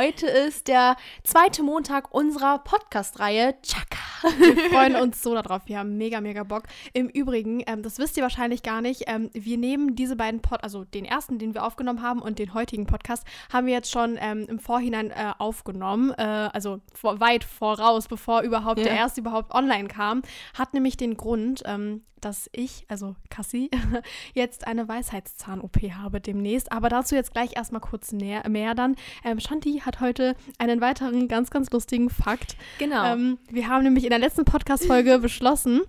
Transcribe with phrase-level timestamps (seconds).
[0.00, 3.54] Heute ist der zweite Montag unserer Podcast-Reihe.
[3.60, 3.98] Chaka.
[4.38, 5.60] Wir freuen uns so darauf.
[5.66, 6.62] Wir haben mega, mega Bock.
[6.94, 10.64] Im Übrigen, ähm, das wisst ihr wahrscheinlich gar nicht, ähm, wir nehmen diese beiden Pod,
[10.64, 14.16] also den ersten, den wir aufgenommen haben und den heutigen Podcast, haben wir jetzt schon
[14.18, 16.12] ähm, im Vorhinein äh, aufgenommen.
[16.16, 18.84] Äh, also vor, weit voraus, bevor überhaupt Ja.
[18.84, 20.22] der erste überhaupt online kam.
[20.54, 23.70] Hat nämlich den Grund, ähm, dass ich, also Cassie,
[24.34, 26.70] jetzt eine Weisheitszahn-OP habe demnächst.
[26.72, 28.96] Aber dazu jetzt gleich erstmal kurz näher, mehr dann.
[29.24, 32.56] Ähm, Shanti hat heute einen weiteren ganz, ganz lustigen Fakt.
[32.78, 33.02] Genau.
[33.04, 35.80] Ähm, wir haben nämlich in der letzten Podcast-Folge beschlossen,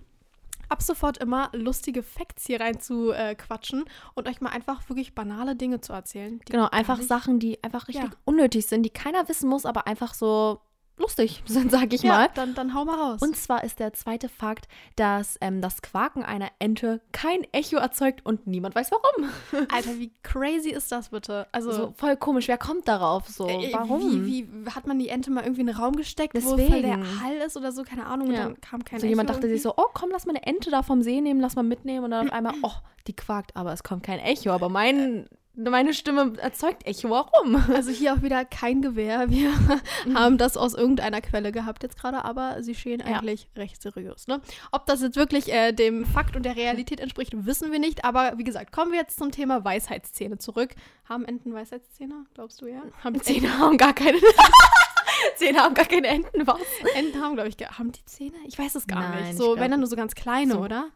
[0.68, 3.84] ab sofort immer lustige Facts hier rein zu äh, quatschen
[4.14, 6.40] und euch mal einfach wirklich banale Dinge zu erzählen.
[6.46, 8.16] genau, einfach Sachen, die einfach richtig Ja.
[8.24, 10.60] unnötig sind, die keiner wissen muss, aber einfach so
[11.02, 12.28] lustig sind, sag ich Ja, mal.
[12.34, 13.20] dann, dann hau mal raus.
[13.20, 18.24] Und zwar ist der zweite Fakt, dass ähm, das Quaken einer Ente kein Echo erzeugt
[18.24, 19.30] und niemand weiß warum.
[19.70, 21.46] Alter, wie crazy ist das bitte?
[21.52, 22.48] Also, So voll komisch.
[22.48, 23.28] Wer kommt darauf?
[23.28, 24.24] So, äh, warum?
[24.26, 26.66] Wie, wie hat man die Ente mal irgendwie in einen Raum gesteckt, wo voll der
[26.96, 27.22] Deswegen.
[27.22, 27.82] Hall ist oder so?
[27.82, 28.28] Keine Ahnung.
[28.28, 28.44] Und Ja.
[28.44, 29.80] dann kam kein so jemand Echo dachte sich irgendwie?
[29.80, 32.12] so, oh komm, lass mal eine Ente da vom See nehmen, lass mal mitnehmen und
[32.12, 32.72] dann auf einmal, oh,
[33.06, 34.50] die quakt, aber es kommt kein Echo.
[34.50, 37.10] Aber mein, meine Stimme erzeugt Echo.
[37.10, 37.56] Warum?
[37.74, 39.28] Also hier auch wieder kein Gewehr.
[39.30, 39.50] Wir
[40.14, 43.18] haben das aus irgendeiner Quelle gehabt jetzt gerade, aber sie stehen Ja.
[43.18, 44.26] eigentlich recht seriös.
[44.26, 44.40] Ne?
[44.70, 48.04] Ob das jetzt wirklich äh, dem Fakt und der Realität entspricht, wissen wir nicht.
[48.04, 50.74] Aber wie gesagt, kommen wir jetzt zum Thema Weisheitszähne zurück.
[51.08, 52.24] Haben Enten Weisheitszähne?
[52.34, 52.82] Glaubst du ja?
[53.04, 54.18] Haben Zähne haben gar keine.
[55.36, 56.60] Zähne haben gar keine Enten, was?
[56.94, 58.36] Enten haben, glaube ich, haben die Zähne?
[58.46, 59.30] Ich weiß es gar Nein, nicht.
[59.32, 60.60] ich So, wenn dann nur so ganz kleine, so.
[60.60, 60.86] oder?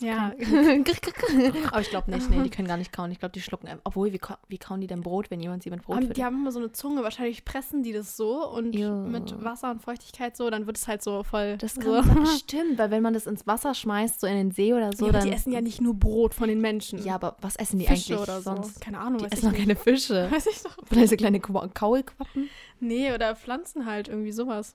[0.00, 0.32] Ja.
[1.70, 3.10] aber ich glaube nicht, nee, die können gar nicht kauen.
[3.12, 3.68] Ich glaube, die schlucken.
[3.84, 6.16] Obwohl, wie, wie kauen die denn Brot, wenn jemand sie mit Brot füttert?
[6.16, 8.92] die haben immer so eine Zunge, wahrscheinlich pressen die das so und Ja.
[8.94, 11.56] mit Wasser und Feuchtigkeit so, dann wird es halt so voll.
[11.58, 12.02] Das so.
[12.02, 12.26] sein.
[12.38, 15.12] Stimmt, weil wenn man das ins Wasser schmeißt, so in den See oder so, ja,
[15.12, 15.24] dann.
[15.26, 17.02] die essen ja nicht nur Brot von den Menschen.
[17.04, 18.54] Ja, aber was essen die Fische eigentlich oder so.
[18.56, 18.80] sonst?
[18.80, 20.28] Keine Ahnung, Die essen doch keine Fische.
[20.30, 20.76] Weiß ich doch.
[20.86, 22.48] Vielleicht so kleine Qua- Kaulquappen.
[22.80, 24.74] Nee, oder Pflanzen halt, irgendwie sowas.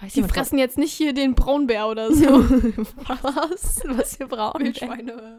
[0.00, 2.24] Weiß Die fressen jetzt nicht hier den Braunbär oder so.
[3.06, 3.80] was?
[3.86, 4.60] Was für braun?
[4.60, 5.38] Wildschweine.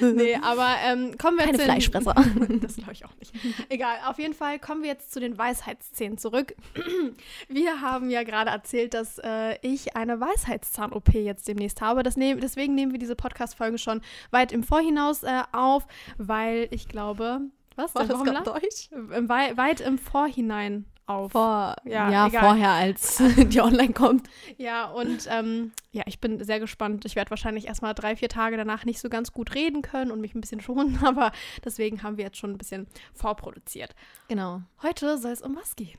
[0.14, 2.14] nee, aber ähm, kommen wir Keine jetzt in- Fleischfresser.
[2.60, 3.34] das glaube ich auch nicht.
[3.70, 6.54] Egal, auf jeden Fall kommen wir jetzt zu den Weisheitszähnen zurück.
[7.48, 12.02] Wir haben ja gerade erzählt, dass äh, ich eine Weisheitszahn-OP jetzt demnächst habe.
[12.16, 14.00] Nehm, deswegen nehmen wir diese Podcast-Folge schon
[14.30, 15.86] weit im Vorhinaus äh, auf,
[16.18, 17.40] weil ich glaube,
[17.76, 17.94] was?
[17.94, 18.90] War das grad Deutsch?
[18.92, 21.32] Äh, wei weit im Vorhinein auf.
[21.32, 24.28] Vor, Ja, ja, vorher, als die online kommt.
[24.56, 27.04] Ja, und ähm, ja, ich bin sehr gespannt.
[27.04, 30.20] Ich werde wahrscheinlich erstmal drei, vier Tage danach nicht so ganz gut reden können und
[30.20, 31.32] mich ein bisschen schonen, aber
[31.64, 33.94] deswegen haben wir jetzt schon ein bisschen vorproduziert.
[34.28, 34.62] Genau.
[34.82, 35.98] Heute soll es um was gehen?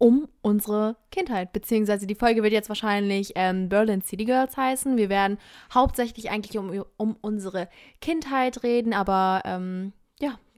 [0.00, 1.52] Um unsere Kindheit.
[1.52, 4.96] Beziehungsweise die Folge wird jetzt wahrscheinlich ähm, Berlin City Girls heißen.
[4.96, 5.38] Wir werden
[5.74, 7.68] hauptsächlich eigentlich um, um unsere
[8.00, 9.92] Kindheit reden, aber ähm,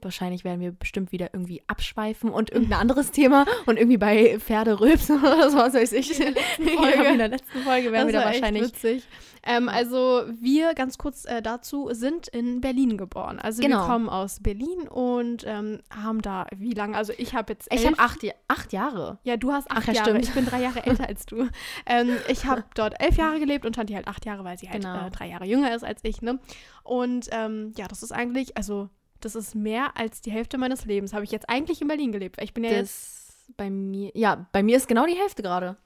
[0.03, 4.79] wahrscheinlich werden wir bestimmt wieder irgendwie abschweifen und irgendein anderes Thema und irgendwie bei Pferde
[4.79, 6.11] rülpsen oder so, was weiß ich.
[6.19, 7.09] In der letzten Ja, Folge.
[7.09, 9.03] in der letzten Folge werden wir da wahrscheinlich witzig.
[9.43, 13.39] Ähm, also wir, ganz kurz äh, dazu, sind in Berlin geboren.
[13.39, 13.79] Also Genau.
[13.81, 16.95] wir kommen aus Berlin und ähm, haben da, wie lange?
[16.95, 19.17] Also ich habe jetzt Ich elf- habe acht, Ja- acht Jahre.
[19.23, 20.09] Ja, du hast Ach acht ja, Jahre.
[20.11, 20.25] stimmt.
[20.25, 21.47] Ich bin drei Jahre älter als du.
[21.87, 24.83] Ähm, ich habe dort elf Jahre gelebt und Tanti halt acht Jahre, weil sie halt
[24.83, 25.07] Genau.
[25.07, 26.21] äh, drei Jahre jünger ist als ich.
[26.21, 26.39] Ne?
[26.83, 28.89] Und ähm, ja, das ist eigentlich, also
[29.21, 31.13] das ist mehr als die Hälfte meines Lebens.
[31.13, 32.41] Habe ich jetzt eigentlich in Berlin gelebt.
[32.41, 35.77] Ich bin ja jetzt Das bei mir, ja, bei mir ist genau die Hälfte gerade.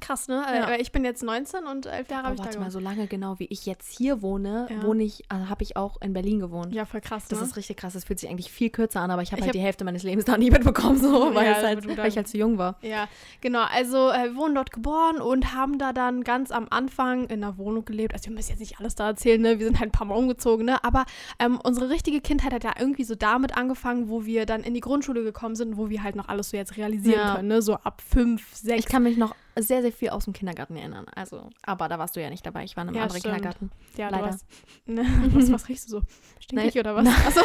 [0.00, 0.44] Krass, ne?
[0.46, 0.70] Ja.
[0.70, 2.78] Äh, Ich bin jetzt 19 und elf Jahre Aber habe ich da warte mal, so
[2.80, 4.82] lange genau wie ich jetzt hier wohne, Ja.
[4.82, 6.72] wohne ich, also habe ich auch in Berlin gewohnt.
[6.74, 7.24] Ja, voll krass.
[7.28, 7.46] Das ne?
[7.46, 7.94] ist richtig krass.
[7.94, 10.02] Das fühlt sich eigentlich viel kürzer an, aber ich habe halt hab- die Hälfte meines
[10.02, 12.76] Lebens da nie mitbekommen, so, weil, Ja, halt, weil ich halt zu jung war.
[12.82, 13.08] Ja,
[13.40, 13.64] genau.
[13.72, 17.56] Also äh, wir wurden dort geboren und haben da dann ganz am Anfang in einer
[17.58, 18.12] Wohnung gelebt.
[18.14, 19.58] Also wir müssen jetzt nicht alles da erzählen, ne?
[19.58, 20.82] Wir sind halt ein paar Mal umgezogen, ne?
[20.84, 21.04] Aber
[21.38, 24.80] ähm, unsere richtige Kindheit hat ja irgendwie so damit angefangen, wo wir dann in die
[24.80, 27.34] Grundschule gekommen sind, wo wir halt noch alles so jetzt realisieren Ja.
[27.36, 27.62] können, ne?
[27.62, 28.80] So ab fünf, sechs.
[28.80, 31.06] Ich kann mich noch sehr, sehr viel aus dem Kindergarten erinnern.
[31.14, 32.64] Also, aber da warst du ja nicht dabei.
[32.64, 33.34] Ich war in einem Ja, anderen stimmt.
[33.34, 33.70] Kindergarten.
[33.96, 34.26] ja, leider.
[34.26, 34.44] Warst,
[34.86, 35.04] ne?
[35.32, 36.02] was, was riechst du so?
[36.40, 36.80] Stinkig Nein.
[36.80, 37.04] oder was?
[37.04, 37.14] Nein.
[37.26, 37.40] Achso,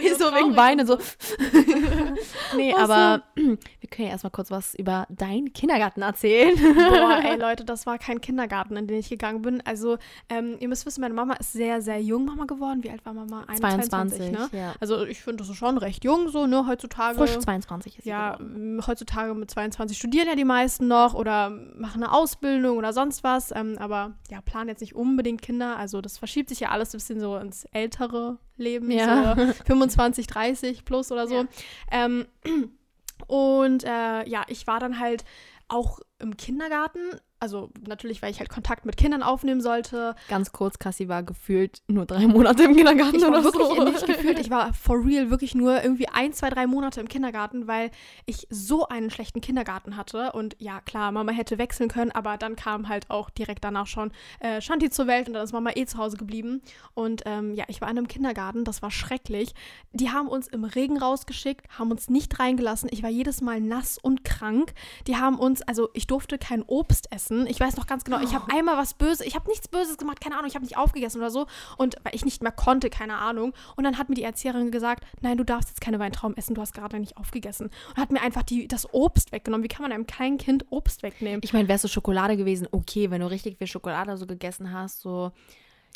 [0.00, 0.96] Hier so wegen Beine so.
[2.56, 2.92] nee, Ach so.
[2.92, 6.54] aber wir können ja erstmal kurz was über deinen Kindergarten erzählen.
[6.74, 9.60] Boah, ey Leute, das war kein Kindergarten, in den ich gegangen bin.
[9.64, 9.98] Also,
[10.28, 12.82] ähm, ihr müsst wissen, meine Mama ist sehr, sehr jung Mama geworden.
[12.82, 13.44] Wie alt war Mama?
[13.48, 14.48] 21, 22, ne?
[14.52, 14.74] ja.
[14.80, 16.66] Also, ich finde, das ist schon recht jung, so, ne?
[16.66, 17.18] Heutzutage.
[17.18, 18.80] Frisch 22 ist sie Ja, geworden.
[18.86, 23.50] heutzutage mit 22 studieren ja die meisten noch oder machen eine Ausbildung oder sonst was.
[23.54, 25.76] Ähm, aber ja, planen jetzt nicht unbedingt Kinder.
[25.76, 28.90] Also, das verschiebt sich ja alles ein bisschen so ins ältere Leben.
[28.90, 29.36] Ja.
[29.36, 31.34] So 25, 30 plus oder so.
[31.34, 31.44] Ja.
[31.90, 32.26] Ähm,
[33.26, 35.24] und äh, ja, ich war dann halt
[35.68, 37.00] auch im Kindergarten,
[37.44, 40.16] also natürlich, weil ich halt Kontakt mit Kindern aufnehmen sollte.
[40.28, 43.84] Ganz kurz, Cassie war gefühlt nur drei Monate im Kindergarten Ich war oder wirklich so.
[43.84, 47.66] nicht gefühlt, ich war for real wirklich nur irgendwie ein, zwei, drei Monate im Kindergarten,
[47.66, 47.90] weil
[48.24, 50.32] ich so einen schlechten Kindergarten hatte.
[50.32, 54.10] Und ja, klar, Mama hätte wechseln können, aber dann kam halt auch direkt danach schon
[54.40, 56.62] äh, Shanti zur Welt und dann ist Mama eh zu Hause geblieben.
[56.94, 59.54] Und ähm, ja, ich war in einem Kindergarten, das war schrecklich.
[59.92, 62.88] Die haben uns im Regen rausgeschickt, haben uns nicht reingelassen.
[62.90, 64.72] Ich war jedes Mal nass und krank.
[65.06, 67.33] Die haben uns, also ich durfte kein Obst essen.
[67.46, 70.20] Ich weiß noch ganz genau, ich habe einmal was Böses, ich habe nichts Böses gemacht,
[70.20, 71.46] keine Ahnung, ich habe nicht aufgegessen oder so.
[71.76, 73.52] Und weil ich nicht mehr konnte, keine Ahnung.
[73.76, 76.60] Und dann hat mir die Erzieherin gesagt, nein, du darfst jetzt keine Weintrauben essen, du
[76.60, 77.70] hast gerade nicht aufgegessen.
[77.90, 79.64] Und hat mir einfach die, das Obst weggenommen.
[79.64, 81.40] Wie kann man einem kleinen Kind Obst wegnehmen?
[81.44, 85.00] Ich meine, es so Schokolade gewesen, okay, wenn du richtig viel Schokolade so gegessen hast,
[85.00, 85.32] so.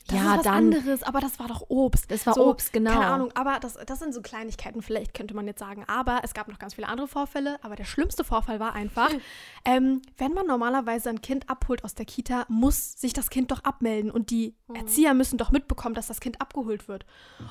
[0.09, 0.55] Das ja, ist was dann.
[0.55, 2.11] anderes, aber das war doch Obst.
[2.11, 2.91] Das war so, Obst, genau.
[2.93, 5.85] Keine Ahnung, aber das, das sind so Kleinigkeiten, vielleicht könnte man jetzt sagen.
[5.87, 7.59] Aber es gab noch ganz viele andere Vorfälle.
[7.63, 9.11] Aber der schlimmste Vorfall war einfach,
[9.65, 13.65] ähm, wenn man normalerweise ein Kind abholt aus der Kita, muss sich das Kind doch
[13.65, 14.11] abmelden.
[14.11, 14.75] Und die Mhm.
[14.77, 17.07] Erzieher müssen doch mitbekommen, dass das Kind abgeholt wird.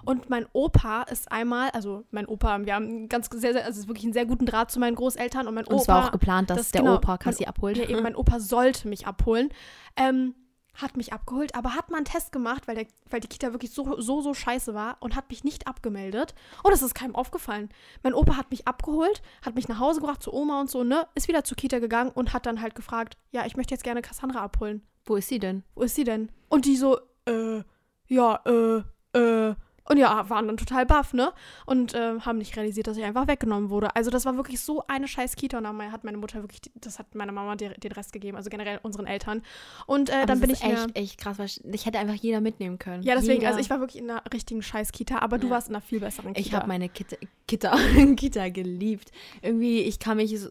[0.06, 4.04] Und mein Opa ist einmal, also mein Opa, wir haben ganz sehr, sehr, also wirklich
[4.04, 5.48] einen sehr guten Draht zu meinen Großeltern.
[5.48, 5.82] Und mein Und Opa.
[5.82, 7.78] es war auch geplant, dass das- der genau, Opa mein, abholt.
[7.78, 9.50] Ja, eben, mein Opa sollte mich abholen.
[9.96, 10.36] Ähm,
[10.78, 13.72] hat mich abgeholt, aber hat mal einen Test gemacht, weil, der, weil die Kita wirklich
[13.72, 16.36] so, so, so scheiße war und hat mich nicht abgemeldet.
[16.64, 17.70] Und das ist keinem aufgefallen.
[18.04, 21.08] Mein Opa hat mich abgeholt, hat mich nach Hause gebracht zu Oma und so, ne?
[21.16, 24.02] Ist wieder zur Kita gegangen und hat dann halt gefragt, ja, ich möchte jetzt gerne
[24.02, 24.82] Cassandra abholen.
[25.06, 25.64] Wo ist sie denn?
[25.76, 26.32] Wo ist sie denn?
[26.50, 27.64] Und die so, äh,
[28.08, 28.84] ja, äh,
[29.18, 29.56] äh.
[29.90, 31.32] Und ja, waren dann total baff, ne?
[31.66, 33.96] Und äh, haben nicht realisiert, dass ich einfach weggenommen wurde.
[33.96, 35.58] Also das war wirklich so eine scheiß Kita.
[35.58, 38.80] Und dann hat meine Mutter wirklich, das hat meine Mama den Rest gegeben, also generell
[38.84, 39.42] unseren Eltern.
[39.86, 43.04] Und äh, dann bin ich echt, echt krass, weil ich, hätte einfach jeder mitnehmen können.
[43.04, 43.48] Ja, deswegen, jeder.
[43.48, 45.54] also ich war wirklich in einer richtigen scheiß Kita, aber du Ja.
[45.54, 46.48] warst in einer viel besseren Kita.
[46.48, 47.16] Ich habe meine Kita,
[47.48, 47.78] Kita,
[48.16, 49.12] Kita geliebt.
[49.42, 50.50] Irgendwie, ich kann mich so,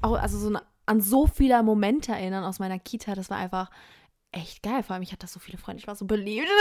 [0.00, 3.14] auch, also so an so viele Momente erinnern aus meiner Kita.
[3.14, 3.70] Das war einfach
[4.32, 4.82] echt geil.
[4.82, 5.80] Vor allem, ich hatte da so viele Freunde.
[5.80, 6.46] Ich war so beliebt.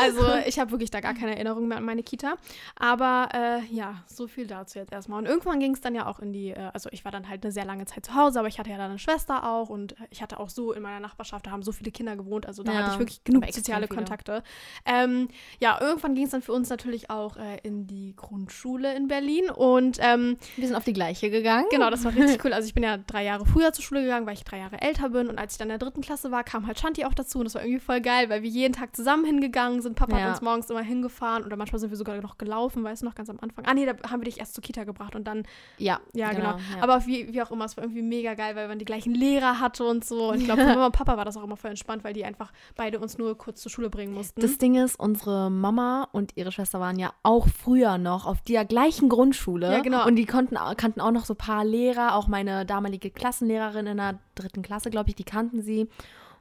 [0.00, 2.34] Also ich habe wirklich da gar keine Erinnerung mehr an meine Kita.
[2.76, 5.18] Aber äh, ja, so viel dazu jetzt erstmal.
[5.18, 7.44] Und irgendwann ging es dann ja auch in die, äh, also ich war dann halt
[7.44, 9.92] eine sehr lange Zeit zu Hause, aber ich hatte ja dann eine Schwester auch und
[9.92, 12.62] äh, ich hatte auch so in meiner Nachbarschaft, da haben so viele Kinder gewohnt, also
[12.62, 13.88] da Ja, hatte ich wirklich genug soziale.
[13.88, 14.42] Kontakte.
[14.86, 15.28] Ähm,
[15.60, 19.50] ja, irgendwann ging es dann für uns natürlich auch äh, in die Grundschule in Berlin
[19.50, 21.66] und ähm, Wir sind auf die gleiche gegangen.
[21.70, 22.52] Genau, das war richtig cool.
[22.52, 25.10] Also ich bin ja drei Jahre früher zur Schule gegangen, weil ich drei Jahre älter
[25.10, 25.28] bin.
[25.28, 27.38] Und als ich dann in der dritten Klasse war, kam halt Shanti auch dazu.
[27.38, 29.96] Und das war irgendwie voll geil, weil wir jeden Tag zusammen hingegangen sind.
[29.96, 30.24] Papa Ja.
[30.24, 33.14] hat uns morgens immer hingefahren oder manchmal sind wir sogar noch gelaufen, weißt du noch,
[33.14, 33.64] ganz am Anfang.
[33.66, 35.44] Ah nee, da haben wir dich erst zur Kita gebracht und dann,
[35.78, 36.50] Ja, ja genau.
[36.50, 36.58] ja.
[36.80, 39.60] Aber wie, wie auch immer, es war irgendwie mega geil, weil man die gleichen Lehrer
[39.60, 40.30] hatte und so.
[40.30, 42.24] Und ich glaube, für Mama und Papa war das auch immer voll entspannt, weil die
[42.24, 44.40] einfach beide uns nur kurz zur Schule bringen mussten.
[44.40, 48.64] Das Ding ist, unsere Mama und ihre Schwester waren ja auch früher noch auf der
[48.64, 49.72] gleichen Grundschule.
[49.72, 50.06] Ja, genau.
[50.06, 53.96] Und die konnten, kannten auch noch so ein paar Lehrer, auch meine damalige Klassenlehrerin in
[53.96, 55.88] der dritten Klasse, glaube ich, die kannten sie.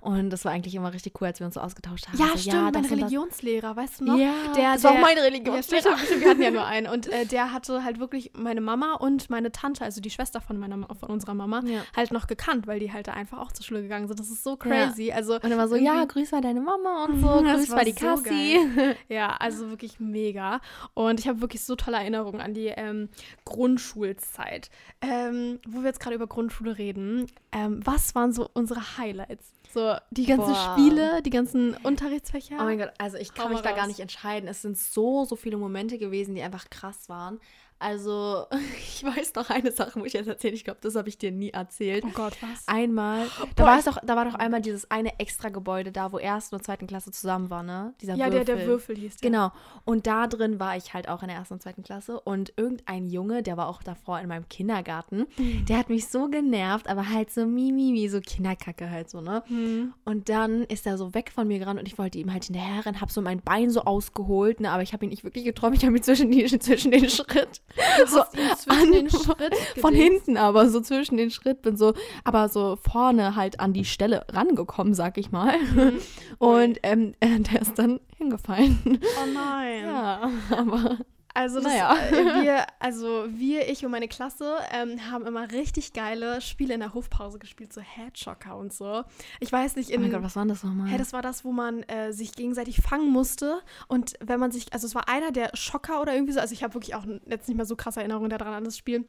[0.03, 2.17] Und das war eigentlich immer richtig cool, als wir uns so ausgetauscht haben.
[2.19, 2.91] ja, so, stimmt, mein und das.
[2.91, 4.17] Religionslehrer, weißt du noch?
[4.17, 5.63] Ja, Der- das war auch der- meine Ja, Religion.
[5.63, 6.88] stimmt, wir hatten ja nur einen.
[6.88, 10.57] Und äh, der hatte halt wirklich meine Mama und meine Tante, also die Schwester von,
[10.59, 11.81] meiner, von unserer Mama, Ja.
[11.95, 14.19] halt noch gekannt, weil die halt da einfach auch zur Schule gegangen sind.
[14.19, 15.11] Das ist so crazy.
[15.11, 17.91] Also, Und immer so, ja, grüß mal deine Mama und so, grüß war mal die
[17.94, 18.59] so Cassie.
[19.09, 20.59] ja, also wirklich mega.
[20.94, 23.07] Und ich habe wirklich so tolle Erinnerungen an die ähm,
[23.45, 24.69] Grundschulzeit.
[25.01, 29.51] Ähm, wo wir jetzt gerade über Grundschule reden, ähm, was waren so unsere Highlights?
[29.74, 30.77] So die ganzen Boah.
[30.77, 32.58] Spiele, die ganzen Unterrichtsfächer.
[32.60, 33.88] Oh mein Gott, also ich Hau kann mal mich da gar raus.
[33.88, 34.48] nicht entscheiden.
[34.48, 37.39] Es sind so, so viele Momente gewesen, die einfach krass waren.
[37.83, 38.45] Also,
[38.79, 40.53] ich weiß noch eine Sache, muss ich jetzt erzählen.
[40.53, 42.03] Ich glaube, das habe ich dir nie erzählt.
[42.07, 42.67] Oh Gott, was?
[42.67, 46.11] Einmal, da Boah, war es doch, da war doch einmal dieses eine extra Gebäude da,
[46.11, 47.93] wo ersten und zweiten Klasse zusammen war, ne?
[48.01, 49.29] Dieser ja, der, der Würfel hieß der.
[49.29, 49.51] Genau.
[49.85, 52.19] Und da drin war ich halt auch in der ersten und zweiten Klasse.
[52.21, 55.65] Und irgendein Junge, der war auch davor in meinem Kindergarten, Mhm.
[55.65, 59.43] der hat mich so genervt, aber halt so mimimi, so Kinderkacke halt so, ne?
[59.47, 59.93] Hm.
[60.05, 62.85] Und dann ist er so weg von mir gerannt und ich wollte ihm halt hinterher
[62.85, 64.71] rennen, hab so mein Bein so ausgeholt, ne?
[64.71, 65.75] Aber ich habe ihn nicht wirklich getroffen.
[65.75, 67.61] Ich habe ihn zwischen, die, zwischen den Schritt.
[68.08, 68.22] So
[68.58, 72.77] zwischen den an- Schritt Von hinten aber, so zwischen den Schritt, bin so, aber so
[72.77, 75.58] vorne halt an die Stelle rangekommen, sag ich mal.
[75.60, 76.00] Mhm.
[76.38, 78.80] Und ähm, äh, der ist dann hingefallen.
[78.86, 79.84] Oh nein.
[79.84, 80.98] Ja, aber
[81.33, 81.95] Also, das, Naja.
[82.11, 86.79] äh, wir, also wir, ich und meine Klasse ähm, haben immer richtig geile Spiele in
[86.79, 89.03] der Hofpause gespielt, so Headshocker und so.
[89.39, 90.87] Ich weiß nicht, oh in, mein Gott, was war das nochmal?
[90.87, 93.61] Hey, das war das, wo man äh, sich gegenseitig fangen musste.
[93.87, 96.63] Und wenn man sich, also es war einer der Schocker oder irgendwie so, also ich
[96.63, 99.05] habe wirklich auch jetzt nicht mehr so krasse Erinnerungen daran an das Spiel.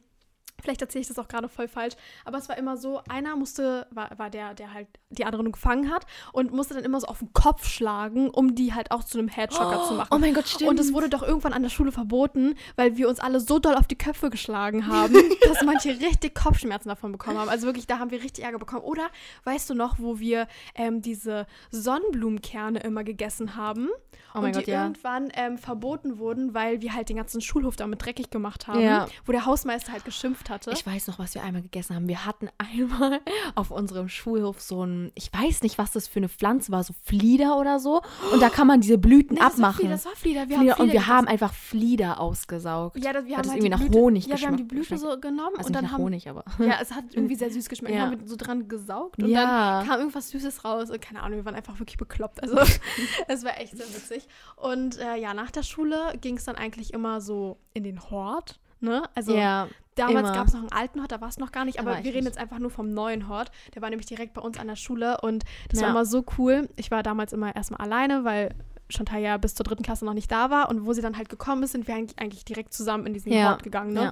[0.61, 3.87] Vielleicht erzähle ich das auch gerade voll falsch, aber es war immer so, einer musste,
[3.91, 7.19] war, war der, der halt die anderen gefangen hat und musste dann immer so auf
[7.19, 10.09] den Kopf schlagen, um die halt auch zu einem Headshocker oh, zu machen.
[10.11, 10.69] Oh mein Gott, stimmt.
[10.69, 13.75] Und es wurde doch irgendwann an der Schule verboten, weil wir uns alle so doll
[13.75, 17.49] auf die Köpfe geschlagen haben, dass manche richtig Kopfschmerzen davon bekommen haben.
[17.49, 18.81] Also wirklich, da haben wir richtig Ärger bekommen.
[18.81, 19.07] Oder
[19.43, 23.89] weißt du noch, wo wir ähm, diese Sonnenblumenkerne immer gegessen haben
[24.35, 24.83] oh mein und Gott, die ja.
[24.83, 29.07] irgendwann ähm, verboten wurden, weil wir halt den ganzen Schulhof damit dreckig gemacht haben, Ja.
[29.25, 30.71] wo der Hausmeister halt geschimpft hatte.
[30.71, 32.07] Ich weiß noch, was wir einmal gegessen haben.
[32.07, 33.21] Wir hatten einmal
[33.55, 36.93] auf unserem Schulhof so ein, ich weiß nicht, was das für eine Pflanze war, so
[37.03, 38.01] Flieder oder so.
[38.33, 39.75] Und da kann man diese Blüten Nee, das war abmachen.
[39.79, 40.49] Flieder, das war Flieder.
[40.49, 41.27] Wir Flieder, haben und wir Flieder haben gegessen.
[41.45, 42.97] einfach Flieder ausgesaugt.
[43.03, 44.87] ja, das, wir Hat haben das halt irgendwie nach Honig Ja, wir haben die geschmeckt-
[44.89, 46.43] Blüte so genommen Also und dann nach haben Honig, aber.
[46.59, 47.95] Ja, es hat irgendwie sehr süß geschmeckt.
[47.95, 48.01] Ja.
[48.03, 49.79] Haben wir so dran gesaugt und Ja.
[49.79, 50.89] dann kam irgendwas Süßes raus.
[50.89, 52.41] Und keine Ahnung, wir waren einfach wirklich bekloppt.
[52.43, 52.57] Also
[53.27, 54.27] es war echt sehr witzig.
[54.55, 58.59] Und äh, ja, nach der Schule ging es dann eigentlich immer so in den Hort.
[58.81, 59.03] Ne?
[59.15, 61.79] Also ja, damals gab es noch einen alten Hort, da war es noch gar nicht,
[61.79, 62.25] aber wir reden nicht.
[62.25, 63.51] jetzt einfach nur vom neuen Hort.
[63.73, 65.87] Der war nämlich direkt bei uns an der Schule und das Ja.
[65.87, 66.69] war immer so cool.
[66.75, 68.53] Ich war damals immer erstmal alleine, weil
[68.89, 71.29] Chantal ja bis zur dritten Klasse noch nicht da war und wo sie dann halt
[71.29, 73.51] gekommen ist, sind wir eigentlich, eigentlich direkt zusammen in diesen Ja.
[73.51, 73.93] Hort gegangen.
[73.93, 74.01] Ne?
[74.01, 74.09] Ja.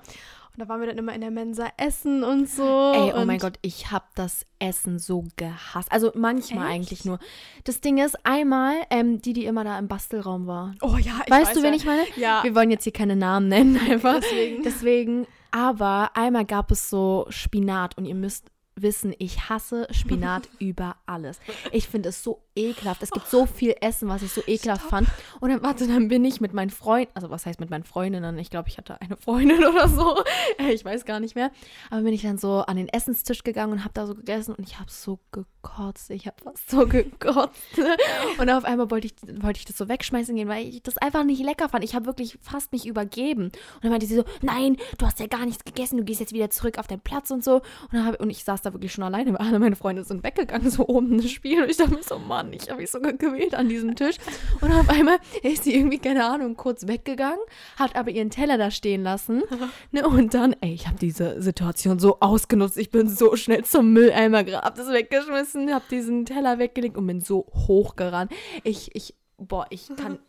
[0.56, 2.92] Und da waren wir dann immer in der Mensa essen und so.
[2.94, 5.92] Ey, oh mein Gott, ich habe das Essen so gehasst.
[5.92, 6.76] Also manchmal Echt?
[6.76, 7.18] eigentlich nur.
[7.64, 10.76] Das Ding ist, einmal, ähm, die, die immer da im Bastelraum war.
[10.82, 11.76] Oh ja, ich weißt weiß du, wen ja.
[11.76, 12.04] ich meine?
[12.18, 12.44] Ja.
[12.44, 14.20] Wir wollen jetzt hier keine Namen nennen, einfach.
[14.20, 14.62] Deswegen.
[14.64, 20.96] Deswegen, aber einmal gab es so Spinat und ihr müsst wissen, ich hasse Spinat über
[21.06, 21.40] alles.
[21.72, 23.04] Ich finde es so ekelhaft.
[23.04, 24.90] Es gibt so viel Essen, was ich so ekelhaft Stopp.
[24.90, 25.10] fand.
[25.40, 28.36] Und dann, warte, dann bin ich mit meinen Freunden, also was heißt mit meinen Freundinnen?
[28.40, 30.24] Ich glaube, ich hatte eine Freundin oder so.
[30.72, 31.52] Ich weiß gar nicht mehr.
[31.92, 34.68] Aber bin ich dann so an den Essenstisch gegangen und habe da so gegessen und
[34.68, 35.20] ich habe so
[35.64, 36.10] gekotzt.
[36.12, 37.80] Ich habe fast so gekotzt.
[38.38, 41.24] Und auf einmal wollte ich, wollte ich das so wegschmeißen gehen, weil ich das einfach
[41.24, 41.84] nicht lecker fand.
[41.84, 43.46] Ich habe wirklich fast mich übergeben.
[43.46, 46.34] Und dann meinte sie so, nein, du hast ja gar nichts gegessen, du gehst jetzt
[46.34, 47.62] wieder zurück auf deinen Platz und so.
[47.92, 50.88] Und, hab, und ich saß da wirklich schon alleine, alle meine Freunde sind weggegangen, so
[50.88, 51.64] oben das Spiel.
[51.64, 54.18] Und ich dachte mir so, Mann, ich habe mich so gewählt an diesem Tisch.
[54.62, 57.40] Und auf einmal ist sie irgendwie, keine Ahnung, kurz weggegangen,
[57.78, 59.44] hat aber ihren Teller da stehen lassen.
[59.92, 62.78] Ne, und dann, ey, ich habe diese Situation so ausgenutzt.
[62.78, 67.22] Ich bin so schnell zum Mülleimer hab das weggeschmissen, hab diesen Teller weggelegt und bin
[67.22, 68.32] so hochgerannt.
[68.64, 70.20] Ich, ich, boah, ich kann,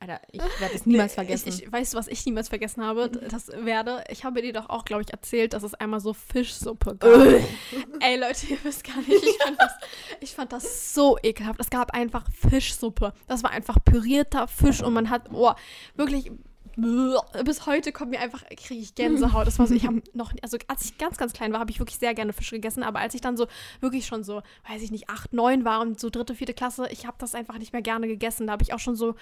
[0.00, 1.48] Alter, ich werde es niemals vergessen.
[1.48, 3.10] Ich, ich, weißt du, was ich niemals vergessen habe?
[3.30, 4.04] Das werde.
[4.10, 7.10] Ich habe dir doch auch, glaube ich, erzählt, dass es einmal so Fischsuppe gab.
[8.00, 9.24] Ey, Leute, ihr wisst gar nicht.
[9.24, 9.72] Ich fand, das,
[10.20, 11.58] ich fand das so ekelhaft.
[11.60, 13.12] Es gab einfach Fischsuppe.
[13.26, 15.52] Das war einfach pürierter Fisch und man hat, oh,
[15.96, 16.30] wirklich.
[16.76, 19.46] Bis heute kommt mir einfach, kriege ich Gänsehaut.
[19.46, 21.78] Das war so, ich habe noch, also als ich ganz, ganz klein war, habe ich
[21.78, 22.82] wirklich sehr gerne Fisch gegessen.
[22.82, 23.46] Aber als ich dann so
[23.80, 27.06] wirklich schon so, weiß ich nicht, acht, neun war und so dritte, vierte Klasse, ich
[27.06, 28.46] habe das einfach nicht mehr gerne gegessen.
[28.46, 29.14] Da habe ich auch schon so,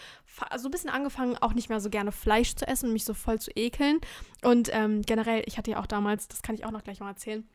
[0.56, 3.14] so ein bisschen angefangen, auch nicht mehr so gerne Fleisch zu essen und mich so
[3.14, 4.00] voll zu ekeln.
[4.42, 7.09] Und ähm, generell, ich hatte ja auch damals, das kann ich auch noch gleich mal
[7.11, 7.47] erzählen,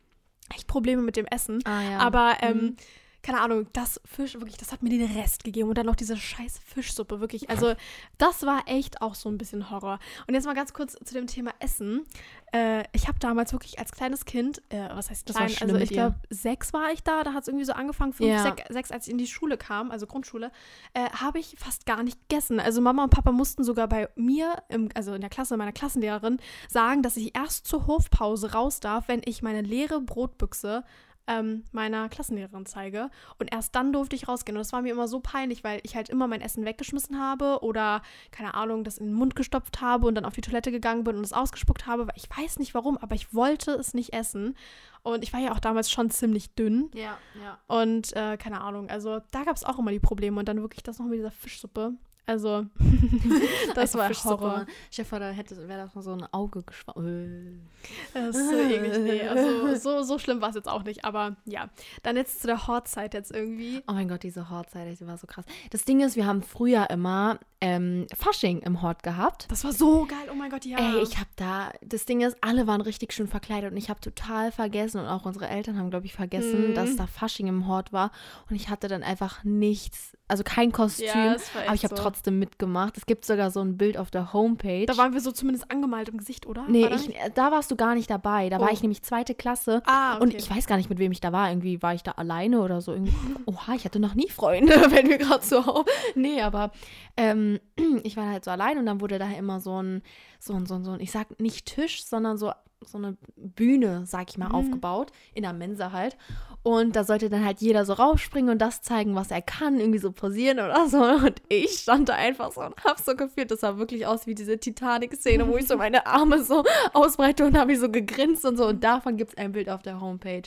[0.54, 1.60] echt Probleme mit dem Essen.
[1.64, 1.98] ah, ja.
[1.98, 2.76] Aber, ähm, Mhm.
[3.22, 5.68] Keine Ahnung, das Fisch, wirklich, das hat mir den Rest gegeben.
[5.68, 7.50] Und dann noch diese scheiß Fischsuppe, wirklich.
[7.50, 7.74] Also,
[8.16, 9.98] das war echt auch so ein bisschen Horror.
[10.26, 12.04] Und jetzt mal ganz kurz zu dem Thema Essen.
[12.52, 16.16] Äh, ich habe damals wirklich als kleines Kind, äh, was heißt klein, also ich glaube,
[16.30, 18.42] sechs war ich da, da hat es irgendwie so angefangen, fünf, Ja.
[18.42, 20.50] sech, sechs, als ich in die Schule kam, also Grundschule,
[20.94, 22.58] äh, habe ich fast gar nicht gegessen.
[22.60, 26.38] Also Mama und Papa mussten sogar bei mir, im, also in der Klasse meiner Klassenlehrerin,
[26.68, 30.84] sagen, dass ich erst zur Hofpause raus darf, wenn ich meine leere Brotbüchse
[31.28, 33.10] ähm, meiner Klassenlehrerin zeige.
[33.38, 34.56] Und erst dann durfte ich rausgehen.
[34.56, 37.60] Und das war mir immer so peinlich, weil ich halt immer mein Essen weggeschmissen habe
[37.62, 41.04] oder, keine Ahnung, das in den Mund gestopft habe und dann auf die Toilette gegangen
[41.04, 42.08] bin und es ausgespuckt habe.
[42.08, 44.56] Weil ich weiß nicht warum, aber ich wollte es nicht essen.
[45.02, 46.90] Und ich war ja auch damals schon ziemlich dünn.
[46.94, 47.58] ja, ja.
[47.66, 50.38] Und äh, keine Ahnung, also da gab es auch immer die Probleme.
[50.38, 51.92] Und dann wirklich das noch mit dieser Fischsuppe.
[52.28, 52.66] Also,
[53.74, 54.10] das war.
[54.10, 54.66] Horror.
[54.96, 57.66] Dir vor, da hätte, wäre das mal so ein Auge geschwommen.
[58.12, 58.98] Das ist so eklig.
[58.98, 61.04] Nee, also so, so schlimm war es jetzt auch nicht.
[61.04, 61.70] Aber ja,
[62.02, 63.82] dann jetzt zu der Hortzeit jetzt irgendwie.
[63.88, 65.46] Oh mein Gott, diese Hortzeit, die war so krass.
[65.70, 69.46] Das Ding ist, wir haben früher immer ähm, Fasching im Hort gehabt.
[69.50, 70.28] Das war so geil.
[70.30, 70.78] Oh mein Gott, ja.
[70.78, 74.00] Ey, ich hab da, das Ding ist, alle waren richtig schön verkleidet und ich habe
[74.00, 76.74] total vergessen und auch unsere Eltern haben, glaube ich, vergessen, Mhm.
[76.74, 78.10] dass da Fasching im Hort war
[78.50, 82.02] und ich hatte dann einfach nichts, also kein Kostüm, Ja, war aber ich habe so.
[82.02, 82.96] trotzdem mitgemacht.
[82.96, 84.86] Es gibt sogar so ein Bild auf der Homepage.
[84.86, 86.64] Da waren wir so zumindest angemalt im Gesicht, oder?
[86.68, 88.48] nee, War da ich, äh, da warst du gar nicht dabei.
[88.50, 88.72] Da war Oh.
[88.72, 89.82] ich nämlich zweite Klasse.
[89.86, 90.22] Ah, okay.
[90.22, 91.48] Und ich weiß gar nicht, mit wem ich da war.
[91.50, 92.92] Irgendwie war ich da alleine oder so.
[92.92, 93.12] Irgendwie.
[93.46, 95.84] Oha, ich hatte noch nie Freunde, wenn wir gerade so.
[96.14, 96.70] Nee, aber
[97.16, 97.58] ähm,
[98.02, 100.02] ich war halt so allein und dann wurde da immer so ein,
[100.38, 102.52] so ein, so ein, so ein, ich sag nicht Tisch, sondern so
[102.86, 104.54] so eine Bühne, sag ich mal, Mhm.
[104.54, 106.16] aufgebaut, in der Mensa halt.
[106.62, 109.98] Und da sollte dann halt jeder so raufspringen und das zeigen, was er kann, irgendwie
[109.98, 111.02] so posieren oder so.
[111.26, 114.34] Und ich stand da einfach so und hab so gefühlt, das sah wirklich aus wie
[114.36, 118.56] diese Titanic-Szene, wo ich so meine Arme so ausbreite und habe ich so gegrinst und
[118.56, 118.68] so.
[118.68, 120.42] Und davon gibt es ein Bild auf der Homepage.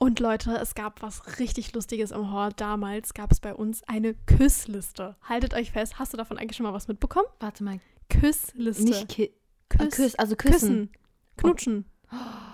[0.00, 2.60] Und Leute, es gab was richtig Lustiges im Hort.
[2.60, 5.14] Damals gab es bei uns eine Küssliste.
[5.28, 7.26] Haltet euch fest, hast du davon eigentlich schon mal was mitbekommen?
[7.38, 7.78] Warte mal,
[8.20, 8.84] Küssliste.
[8.84, 9.34] nicht ki
[9.68, 10.52] Küss, äh, Küss, also küssen.
[10.52, 10.90] küssen.
[11.36, 11.84] Knutschen.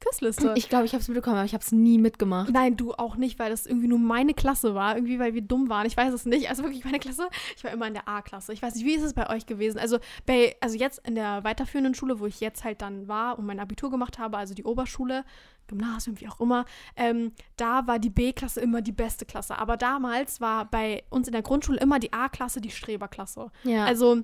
[0.00, 0.52] Küssliste.
[0.56, 2.50] Ich glaube, ich habe es mitbekommen, aber ich habe es nie mitgemacht.
[2.50, 4.96] Nein, du auch nicht, weil das irgendwie nur meine Klasse war.
[4.96, 5.86] Irgendwie, weil wir dumm waren.
[5.86, 6.50] Ich weiß es nicht.
[6.50, 7.28] Also wirklich meine Klasse.
[7.56, 8.52] Ich war immer in der A-Klasse.
[8.52, 9.78] Ich weiß nicht, wie ist es bei euch gewesen?
[9.78, 13.46] Also bei, also jetzt in der weiterführenden Schule, wo ich jetzt halt dann war und
[13.46, 15.24] mein Abitur gemacht habe, also die Oberschule,
[15.68, 19.58] Gymnasium, wie auch immer, ähm, da war die B-Klasse immer die beste Klasse.
[19.58, 23.50] Aber damals war bei uns in der Grundschule immer die A-Klasse die Streberklasse.
[23.62, 23.86] Ja.
[23.86, 24.22] Also,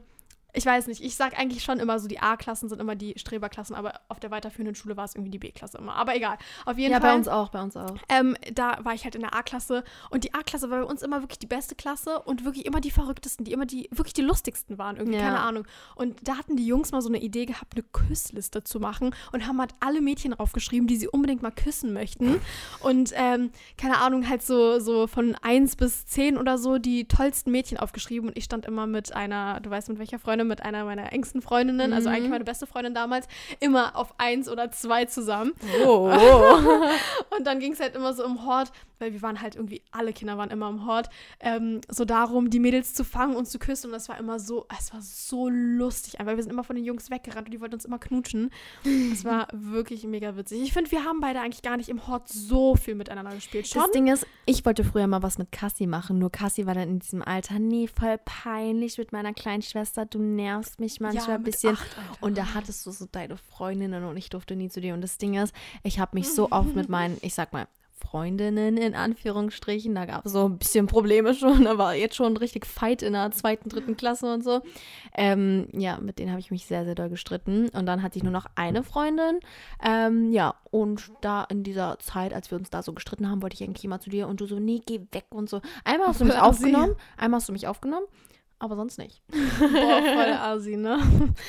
[0.52, 3.74] ich weiß nicht, ich sag eigentlich schon immer so, die A-Klassen sind immer die Streberklassen,
[3.76, 5.94] aber auf der weiterführenden Schule war es irgendwie die B-Klasse immer.
[5.94, 6.36] Aber egal.
[6.66, 7.10] Auf jeden ja, Fall.
[7.10, 7.96] bei uns auch, bei uns auch.
[8.08, 11.22] Ähm, da war ich halt in der A-Klasse und die A-Klasse war bei uns immer
[11.22, 14.78] wirklich die beste Klasse und wirklich immer die verrücktesten, die immer die, wirklich die lustigsten
[14.78, 15.24] waren, irgendwie, Ja.
[15.24, 15.66] keine Ahnung.
[15.94, 19.46] Und da hatten die Jungs mal so eine Idee gehabt, eine Küssliste zu machen und
[19.46, 22.40] haben halt alle Mädchen draufgeschrieben, die sie unbedingt mal küssen möchten.
[22.80, 27.50] Und ähm, keine Ahnung, halt so, so von 1 bis 10 oder so die tollsten
[27.50, 30.84] Mädchen aufgeschrieben und ich stand immer mit einer, du weißt mit welcher Freundin, mit einer
[30.84, 32.14] meiner engsten Freundinnen, also Mhm.
[32.14, 33.26] eigentlich meine beste Freundin damals,
[33.60, 35.52] immer auf 1 oder 2 zusammen.
[35.84, 36.10] Oh.
[37.36, 40.12] Und dann ging es halt immer so im Hort, weil wir waren halt irgendwie, alle
[40.12, 41.08] Kinder waren immer im Hort,
[41.40, 43.86] ähm, so darum, die Mädels zu fangen und zu küssen.
[43.86, 46.84] Und das war immer so, es war so lustig, weil wir sind immer von den
[46.84, 48.50] Jungs weggerannt und die wollten uns immer knutschen.
[49.12, 50.62] Es war wirklich mega witzig.
[50.62, 53.66] Ich finde, wir haben beide eigentlich gar nicht im Hort so viel miteinander gespielt.
[53.66, 53.82] Schon?
[53.82, 56.88] Das Ding ist, ich wollte früher mal was mit Cassie machen, nur Cassie war dann
[56.88, 61.42] in diesem Alter, nee, voll peinlich mit meiner kleinen Schwester, du nervst mich manchmal ein
[61.42, 61.74] mit bisschen.
[61.74, 61.96] acht.
[62.20, 64.94] Und da hattest du so deine Freundinnen und ich durfte nie zu dir.
[64.94, 67.66] Und das Ding ist, ich habe mich so oft mit meinen, ich sag mal,
[68.00, 72.36] Freundinnen in Anführungsstrichen, da gab es so ein bisschen Probleme schon, da war jetzt schon
[72.36, 74.62] richtig Fight in der zweiten, dritten Klasse und so.
[75.14, 77.68] Ähm, ja, mit denen habe ich mich sehr, sehr doll gestritten.
[77.70, 79.40] Und dann hatte ich nur noch eine Freundin.
[79.82, 83.54] Ähm, ja, und da in dieser Zeit, als wir uns da so gestritten haben, wollte
[83.54, 85.60] ich eigentlich immer zu dir und du so, nee, geh weg und so.
[85.84, 88.06] Einmal hast du mich aufgenommen, einmal hast du mich aufgenommen,
[88.60, 89.22] aber sonst nicht.
[89.28, 90.98] Boah, voll assi, ne?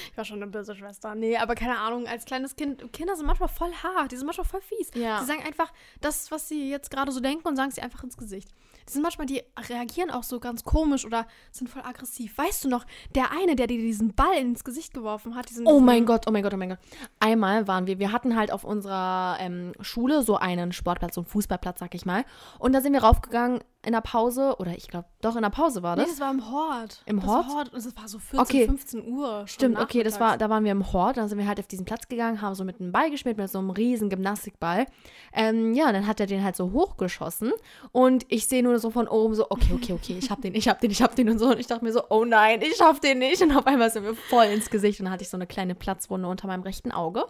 [0.09, 1.13] Ich war schon eine böse Schwester.
[1.13, 4.47] Nee, aber keine Ahnung, als kleines Kind, Kinder sind manchmal voll hart, die sind manchmal
[4.47, 4.89] voll fies.
[4.95, 5.19] Ja.
[5.19, 8.17] Die sagen einfach das, was sie jetzt gerade so denken und sagen sie einfach ins
[8.17, 8.49] Gesicht.
[8.87, 12.37] Die sind manchmal, die reagieren auch so ganz komisch oder sind voll aggressiv.
[12.37, 15.79] Weißt du noch, der eine, der dir diesen Ball ins Gesicht geworfen hat, diesen, Oh
[15.79, 16.79] mein Gott, oh mein Gott, oh mein Gott.
[17.19, 21.27] Einmal waren wir, wir hatten halt auf unserer ähm, Schule so einen Sportplatz, so einen
[21.27, 22.25] Fußballplatz, sag ich mal.
[22.57, 25.81] Und da sind wir raufgegangen in der Pause, oder ich glaube, doch in der Pause
[25.81, 26.11] war Nee, das.
[26.11, 27.01] das war im Hort.
[27.07, 27.73] Im das Hort?
[27.73, 28.65] Und es war so 14, Okay.
[28.67, 29.43] 15 Uhr.
[29.47, 31.85] Stimmt, okay, das war, da waren wir im Hort, dann sind wir halt auf diesen
[31.85, 34.85] Platz gegangen, haben so mit einem Ball gespielt, mit so einem riesen Gymnastikball.
[35.33, 37.51] Ähm, ja, und dann hat er den halt so hochgeschossen
[37.91, 40.67] und ich sehe nur so von oben so, okay, okay, okay, ich hab den, ich
[40.67, 41.47] hab den, ich hab den und so.
[41.47, 43.41] Und ich dachte mir so, oh nein, ich schaff den nicht.
[43.41, 45.73] Und auf einmal sind wir voll ins Gesicht und dann hatte ich so eine kleine
[45.75, 47.25] Platzwunde unter meinem rechten Auge.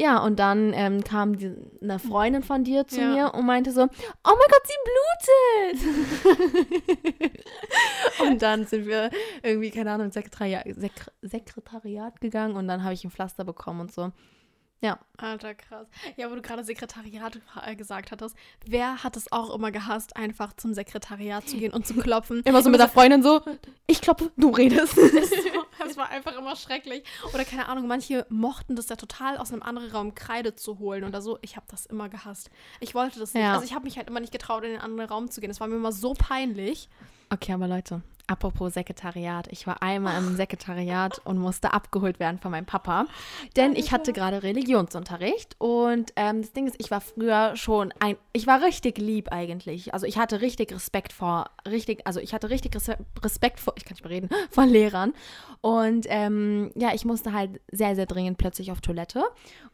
[0.00, 3.08] Ja, und dann ähm, kam die, eine Freundin von dir zu Ja.
[3.12, 3.86] mir und meinte so, oh
[4.24, 7.40] mein Gott, sie blutet.
[8.20, 9.10] und dann sind wir
[9.42, 13.80] irgendwie, keine Ahnung, ins Sekretariat, Sek Sekretariat gegangen und dann habe ich ein Pflaster bekommen
[13.80, 14.10] und so.
[14.82, 15.86] Ja, Alter, krass.
[16.16, 18.34] Ja, wo du gerade Sekretariat äh, gesagt hattest.
[18.64, 22.42] Wer hat es auch immer gehasst, einfach zum Sekretariat zu gehen und zu klopfen?
[22.44, 23.42] immer so mit der Freundin so,
[23.86, 24.98] ich klopfe, du redest.
[25.82, 27.02] Das war einfach immer schrecklich.
[27.32, 31.04] Oder keine Ahnung, manche mochten das ja total aus einem anderen Raum Kreide zu holen
[31.04, 31.38] oder so.
[31.40, 32.50] Ich habe das immer gehasst.
[32.80, 33.42] Ich wollte das nicht.
[33.42, 33.54] Ja.
[33.54, 35.48] Also ich habe mich halt immer nicht getraut, in den anderen Raum zu gehen.
[35.48, 36.90] Das war mir immer so peinlich.
[37.30, 39.48] Okay, aber Leute, apropos Sekretariat.
[39.50, 43.06] Ich war einmal im Sekretariat und musste abgeholt werden von meinem Papa.
[43.56, 45.56] Denn ich hatte gerade Religionsunterricht.
[45.58, 48.16] Und ähm, das Ding ist, ich war früher schon ein.
[48.32, 49.92] Ich war richtig lieb eigentlich.
[49.92, 51.50] Also ich hatte richtig Respekt vor.
[51.68, 53.74] Richtig, also ich hatte richtig Res- Respekt vor.
[53.76, 54.28] Ich kann nicht mehr reden.
[54.50, 55.12] Von Lehrern.
[55.60, 59.22] Und ähm, ja, ich musste halt sehr, sehr dringend plötzlich auf Toilette.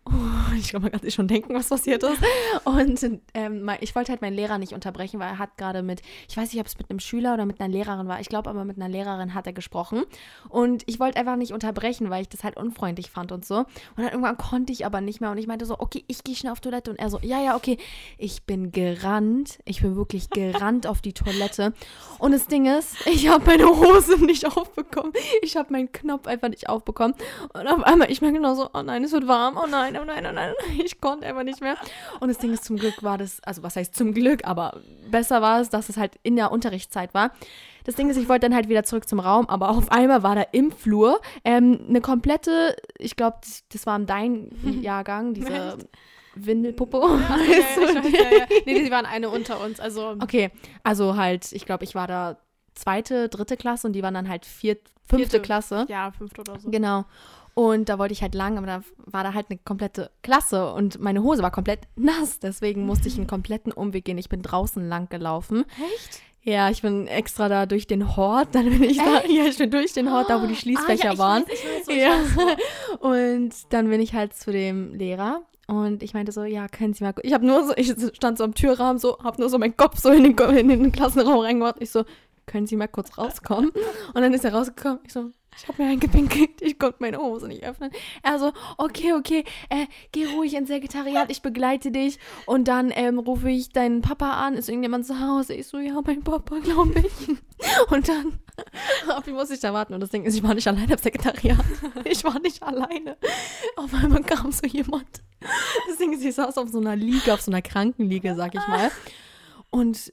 [0.04, 2.18] Oh, ich kann mir gerade schon denken, was passiert ist.
[2.64, 6.36] Und ähm, ich wollte halt meinen Lehrer nicht unterbrechen, weil er hat gerade mit, ich
[6.36, 8.20] weiß nicht, ob es mit einem Schüler oder mit einer Lehrerin war.
[8.20, 10.04] Ich glaube aber mit einer Lehrerin hat er gesprochen.
[10.48, 13.58] Und ich wollte einfach nicht unterbrechen, weil ich das halt unfreundlich fand und so.
[13.58, 15.30] Und dann irgendwann konnte ich aber nicht mehr.
[15.30, 16.90] Und ich meinte so, okay, ich gehe schnell auf Toilette.
[16.90, 17.78] Und er so, ja, ja, okay.
[18.18, 19.58] Ich bin gerannt.
[19.64, 21.72] Ich bin wirklich gerannt auf die Toilette.
[22.18, 25.12] Und das Ding ist, ich habe meine Hose nicht aufbekommen.
[25.42, 27.14] Ich habe meinen Knopf einfach nicht aufbekommen.
[27.52, 29.58] Und auf einmal, ich merke genau so, oh nein, es wird warm.
[29.62, 30.52] Oh nein, oh nein, oh nein.
[30.84, 31.76] Ich konnte einfach nicht mehr.
[32.20, 34.80] Und das Ding ist, zum Glück war das, also was heißt zum Glück, aber
[35.10, 37.32] besser war es, dass es halt in der Unterrichtszeit war.
[37.86, 40.34] Das Ding ist, ich wollte dann halt wieder zurück zum Raum, aber auf einmal war
[40.34, 44.50] da im Flur ähm, eine komplette, ich glaube, das, das war dein
[44.82, 45.78] Jahrgang, diese?
[46.34, 46.98] Windelpuppe.
[46.98, 48.46] Ja, ich weiß, ja, ja.
[48.66, 49.80] Nee, die waren eine unter uns.
[49.80, 50.50] Also Okay,
[50.82, 52.36] also halt, ich glaube, ich war da
[52.74, 55.40] zweite, dritte Klasse und die waren dann halt viert, fünfte Vierte.
[55.40, 55.86] Klasse.
[55.88, 56.68] ja, fünfte oder so.
[56.70, 57.06] Genau.
[57.54, 61.00] Und da wollte ich halt lang, aber da war da halt eine komplette Klasse und
[61.00, 62.38] meine Hose war komplett nass.
[62.38, 64.18] Deswegen musste ich einen kompletten Umweg gehen.
[64.18, 65.64] Ich bin draußen lang gelaufen.
[65.94, 66.20] Echt?
[66.46, 68.48] Ja, ich bin extra da durch den Hort.
[68.52, 71.12] Dann bin ich da, ja, ich bin durch den Hort, da wo die Schließfächer ah,
[71.12, 71.42] ja, waren.
[71.42, 72.98] Weiß, weiß, Ja.
[73.00, 77.02] Und dann bin ich halt zu dem Lehrer und ich meinte so, ja, können Sie
[77.02, 79.76] mal, ich habe nur so, ich stand so am Türrahmen so, habe nur so meinen
[79.76, 81.76] Kopf so in den, in den Klassenraum reingemacht.
[81.80, 82.04] Ich so,
[82.46, 83.70] können Sie mal kurz rauskommen?
[84.14, 85.00] Und dann ist er rausgekommen.
[85.04, 87.90] Ich so, ich habe mir eingepinkelt, ich konnte meine Hose nicht öffnen.
[88.22, 92.18] Er so, okay, okay, äh, geh ruhig ins Sekretariat, ich begleite dich.
[92.44, 95.54] Und dann ähm, rufe ich deinen Papa an, ist irgendjemand zu Hause?
[95.54, 97.28] Ich so, ja, mein Papa, glaube ich.
[97.90, 98.38] Und dann,
[99.16, 99.94] auf ihn muss ich da warten.
[99.94, 101.64] Und das Ding ist, ich war nicht alleine im Sekretariat.
[102.04, 103.16] Ich war nicht alleine.
[103.76, 105.22] Auf einmal kam so jemand.
[105.88, 108.68] Das Ding ist, ich saß auf so einer Liege, auf so einer Krankenliege, sag ich
[108.68, 108.90] mal.
[109.70, 110.12] Und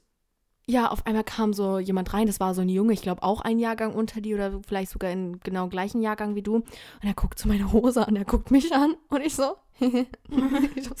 [0.66, 3.42] ja, auf einmal kam so jemand rein, das war so ein Junge, ich glaube auch
[3.42, 6.56] ein Jahrgang unter die oder vielleicht sogar in genau gleichen Jahrgang wie du.
[6.56, 6.64] Und
[7.02, 10.94] er guckt so meine Hose an, er guckt mich an und ich so, ich so.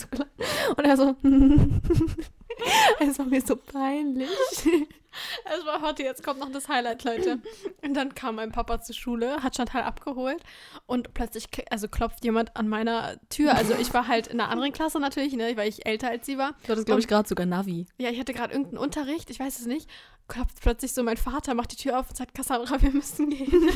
[0.76, 1.16] Und er so,
[3.00, 4.28] es war mir so peinlich.
[5.44, 7.38] Es war heute, jetzt kommt noch das Highlight, Leute.
[7.82, 10.42] Und dann kam mein Papa zur Schule, hat Chantal abgeholt
[10.86, 13.54] und plötzlich also klopft jemand an meiner Tür.
[13.54, 16.38] Also ich war halt in einer anderen Klasse natürlich, ne, weil ich älter als sie
[16.38, 16.54] war.
[16.64, 17.86] Du hattest, glaube ich, gerade sogar Navi.
[17.98, 19.88] Ja, ich hatte gerade irgendeinen Unterricht, ich weiß es nicht.
[20.26, 23.52] Klopft plötzlich so mein Vater, macht die Tür auf und sagt, Cassandra, wir müssen gehen.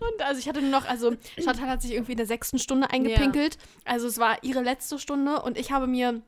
[0.00, 2.90] und also ich hatte nur noch, also Chantal hat sich irgendwie in der sechsten Stunde
[2.90, 3.58] eingepinkelt.
[3.84, 6.22] Also es war ihre letzte Stunde und ich habe mir,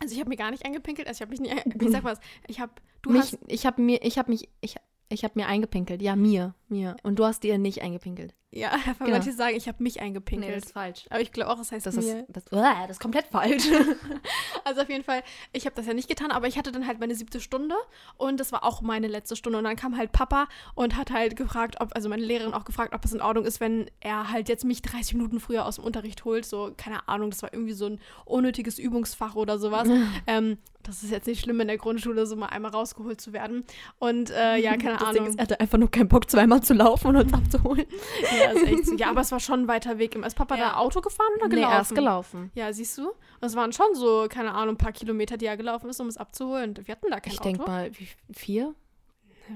[0.00, 2.18] also ich habe mir gar nicht eingepinkelt, also ich habe mich nicht, wie sag was,
[2.46, 4.76] ich habe, du mich, hast, ich habe mir, ich habe mich, ich,
[5.10, 6.00] ich habe mir eingepinkelt.
[6.00, 6.96] Ja, mir, mir.
[7.02, 8.34] Und du hast dir nicht eingepinkelt.
[8.52, 9.10] ja, weil Genau.
[9.18, 10.64] manche sagen, ich habe mich eingepinkelt.
[10.70, 11.04] falsch.
[11.10, 12.20] aber ich glaube auch, es heißt Das mir.
[12.20, 13.64] ist, das, Uah, das ist komplett falsch.
[14.64, 17.00] Also auf jeden Fall, ich habe das ja nicht getan, aber ich hatte dann halt
[17.00, 17.74] meine siebte Stunde
[18.18, 19.58] und das war auch meine letzte Stunde.
[19.58, 22.94] Und dann kam halt Papa und hat halt gefragt, ob, also meine Lehrerin auch gefragt,
[22.94, 25.84] ob es in Ordnung ist, wenn er halt jetzt mich 30 Minuten früher aus dem
[25.84, 26.44] Unterricht holt.
[26.44, 29.88] So, keine Ahnung, das war irgendwie so ein unnötiges Übungsfach oder sowas.
[30.28, 30.58] ähm,
[30.90, 33.64] das ist jetzt nicht schlimm in der Grundschule, so mal einmal rausgeholt zu werden.
[33.98, 35.26] Und äh, ja, keine das Ahnung.
[35.26, 37.86] ist, er hatte einfach nur keinen Bock, zweimal zu laufen und uns abzuholen.
[38.40, 38.94] ja, ist echt so.
[38.96, 40.14] ja, aber es war schon ein weiter Weg.
[40.16, 40.70] Ist Papa Ja.
[40.70, 41.74] da Auto gefahren oder Nee, gelaufen?
[41.74, 42.50] er ist gelaufen.
[42.54, 43.08] Ja, siehst du?
[43.08, 46.08] Und es waren schon so, keine Ahnung, ein paar Kilometer, die er gelaufen ist, um
[46.08, 46.74] es abzuholen.
[46.84, 47.48] Wir hatten da kein Ich Auto.
[47.48, 48.74] denke mal, wie, vier?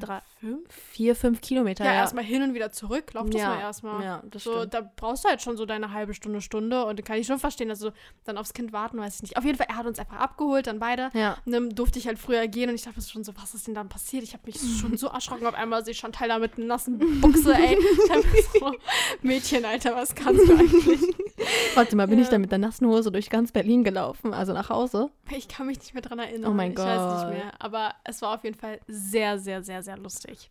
[0.00, 0.60] Drei, Fünf?
[0.72, 1.84] vier, fünf Kilometer.
[1.84, 3.12] Ja, erstmal hin und wieder zurück.
[3.14, 4.02] Lauf das Ja, mal erstmal.
[4.04, 4.74] Ja, das So, stimmt.
[4.74, 6.84] da brauchst du halt schon so deine halbe Stunde, Stunde.
[6.84, 7.92] Und kann ich schon verstehen, also
[8.24, 9.36] dann aufs Kind warten, weiß ich nicht.
[9.36, 11.10] Auf jeden Fall, er hat uns einfach abgeholt, dann beide.
[11.14, 11.36] Ja.
[11.46, 13.74] Und dann durfte ich halt früher gehen und ich dachte schon so, was ist denn
[13.74, 14.22] dann passiert?
[14.22, 15.46] Ich habe mich schon so erschrocken.
[15.46, 17.76] Auf einmal sehe ich Chantal da mit einer nassen Buchse, ey.
[18.04, 18.22] Ich hab
[18.60, 18.72] so,
[19.22, 21.00] Mädchen, Alter, was kannst du eigentlich?
[21.74, 22.32] Warte mal, bin ich Ja.
[22.32, 25.10] da mit der nassen Hose durch ganz Berlin gelaufen, also nach Hause?
[25.30, 26.50] Ich kann mich nicht mehr dran erinnern.
[26.50, 27.28] Oh mein ich weiß Gott.
[27.28, 27.52] nicht mehr.
[27.58, 30.50] Aber es war auf jeden Fall sehr, sehr, sehr, sehr lustig.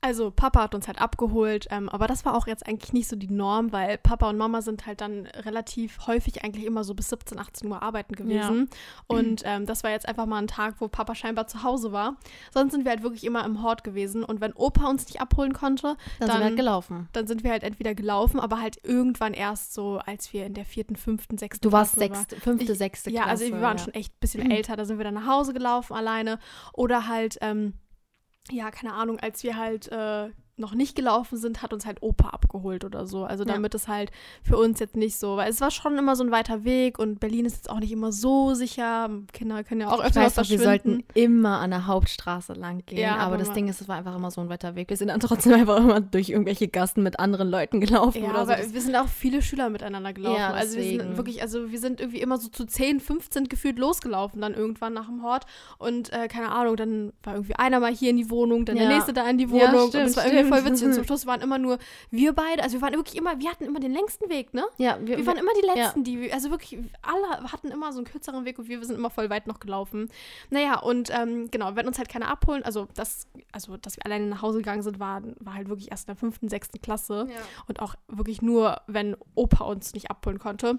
[0.00, 3.16] Also Papa hat uns halt abgeholt, ähm, aber das war auch jetzt eigentlich nicht so
[3.16, 7.08] die Norm, weil Papa und Mama sind halt dann relativ häufig eigentlich immer so bis
[7.08, 8.68] 17, 18 Uhr arbeiten gewesen.
[9.06, 12.16] Und ähm, das war jetzt einfach mal ein Tag, wo Papa scheinbar zu Hause war.
[12.52, 14.24] Sonst sind wir halt wirklich immer im Hort gewesen.
[14.24, 17.08] Und wenn Opa uns nicht abholen konnte, Dann, sind Dann- wir halt gelaufen.
[17.14, 20.66] dann sind wir halt entweder gelaufen, aber halt irgendwann erst so, als wir in der
[20.66, 22.18] vierten, fünften, sechsten Du warst Klasse waren.
[22.18, 23.44] sechste, fünfte, Ich- sechste Ja, Klasse.
[23.44, 23.84] also wir waren ja.
[23.84, 26.38] schon echt ein bisschen älter, da sind wir dann nach Hause gelaufen alleine.
[26.74, 27.72] Oder halt, ähm,
[28.50, 32.28] ja, keine Ahnung, als wir halt äh, noch nicht gelaufen sind, hat uns halt Opa
[32.28, 33.24] abgeholt oder so.
[33.24, 33.54] Also Ja.
[33.54, 34.12] damit es halt
[34.42, 37.18] für uns jetzt nicht so, weil es war schon immer so ein weiter Weg und
[37.18, 39.10] Berlin ist jetzt auch nicht immer so sicher.
[39.32, 41.02] Kinder können ja auch öfter weiß noch, wir verschwinden.
[41.02, 42.98] sollten immer an der Hauptstraße lang gehen.
[43.00, 44.90] Ja, aber, das Ding ist, es war einfach immer so ein weiter Weg.
[44.90, 48.38] Wir sind dann trotzdem einfach immer durch irgendwelche Gassen mit anderen Leuten gelaufen Ja, oder
[48.40, 48.74] aber so.
[48.74, 50.38] Wir sind auch viele Schüler miteinander gelaufen.
[50.38, 53.78] Ja, also wir sind wirklich, also wir sind irgendwie immer so zu 10, 15 gefühlt
[53.78, 55.46] losgelaufen dann irgendwann nach dem Hort.
[55.78, 58.84] Und äh, keine Ahnung, dann war irgendwie einer mal hier in die Wohnung, dann Ja.
[58.84, 59.82] der nächste da in die Ja, Wohnung.
[59.84, 60.88] und stimmt, das war irgendwie voll witzig.
[60.88, 61.78] Und zum Schluss waren immer nur
[62.10, 64.64] wir beide, also wir waren wirklich immer, wir hatten immer den längsten Weg, ne?
[64.78, 68.44] ja, Wir waren immer die Letzten, die, also wirklich, alle hatten immer so einen kürzeren
[68.44, 70.10] Weg und wir sind immer voll weit noch gelaufen.
[70.50, 74.26] Naja, und ähm, genau, wenn uns halt keiner abholen, also das, also dass wir alleine
[74.26, 77.26] nach Hause gegangen sind, war, war halt wirklich erst in der fünften, sechsten Klasse.
[77.66, 80.78] Und auch wirklich nur, wenn Opa uns nicht abholen konnte.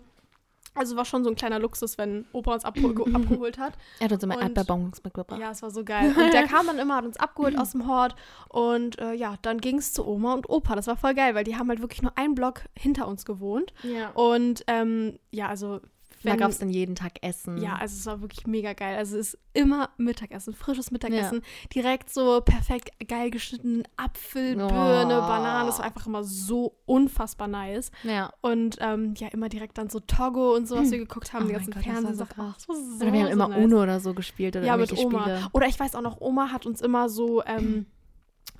[0.75, 3.73] Also war schon so ein kleiner Luxus, wenn Opa uns abhol abgeholt hat.
[3.99, 5.39] er hat uns immer Erdbeerbonbons mitgebracht.
[5.39, 6.13] Ja, es war so geil.
[6.17, 8.15] Und der kam dann immer, hat uns abgeholt aus dem Hort.
[8.49, 10.75] Und äh, ja, dann ging es zu Oma und Opa.
[10.75, 13.73] Das war voll geil, weil die haben halt wirklich nur einen Block hinter uns gewohnt.
[13.83, 14.09] Ja.
[14.11, 15.79] Und ähm, ja, also
[16.25, 17.57] da wenn- gab es dann jeden Tag Essen.
[17.57, 18.97] Ja, also es war wirklich mega geil.
[18.97, 21.41] Also es ist immer Mittagessen, frisches Mittagessen.
[21.73, 24.67] Direkt so perfekt geil geschnitten Apfel, Oh.
[24.67, 25.69] Birne, Banane.
[25.69, 27.91] Es war einfach immer so unfassbar nice.
[28.03, 28.31] ja.
[28.41, 31.47] Und ähm, ja, immer direkt dann so Togo und so, was wir geguckt haben, Oh
[31.47, 32.35] die ganzen Gott, das war so Fernsehsachen.
[32.35, 32.65] krass.
[32.67, 33.63] Das so, Oder wir haben so immer nice.
[33.65, 35.21] Uno oder so gespielt oder Ja, mit Oma.
[35.21, 35.47] Spiele.
[35.53, 37.85] Oder ich weiß auch noch, Oma hat uns immer so ähm,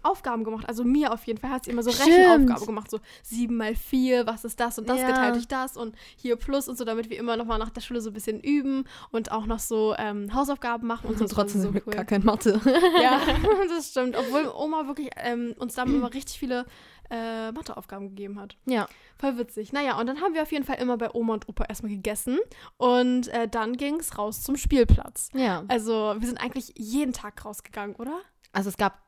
[0.06, 0.68] Aufgaben gemacht.
[0.70, 2.10] Also mir auf jeden Fall hat sie immer so Stimmt.
[2.12, 2.92] Rechenaufgabe gemacht.
[2.92, 5.08] So 7 mal 4, was ist das und das Ja.
[5.08, 7.82] geteilt durch das und hier plus und so, damit wir immer noch mal nach der
[7.82, 11.24] Schule so ein bisschen üben und auch noch so ähm, Hausaufgaben machen und so.
[11.26, 12.60] Und trotzdem war sind wir gar kein Mathe.
[13.02, 13.20] Ja,
[13.70, 14.16] das stimmt.
[14.16, 16.66] Obwohl Oma wirklich ähm, uns damit immer richtig viele
[17.10, 18.58] äh, Matheaufgaben gegeben hat.
[18.66, 18.88] ja.
[19.18, 19.72] Voll witzig.
[19.72, 22.38] Naja, und dann haben wir auf jeden Fall immer bei Oma und Opa erstmal gegessen
[22.76, 25.30] und äh, dann ging es raus zum Spielplatz.
[25.34, 25.64] Ja.
[25.70, 28.20] Also wir sind eigentlich jeden Tag rausgegangen, oder?
[28.52, 29.05] Also es gab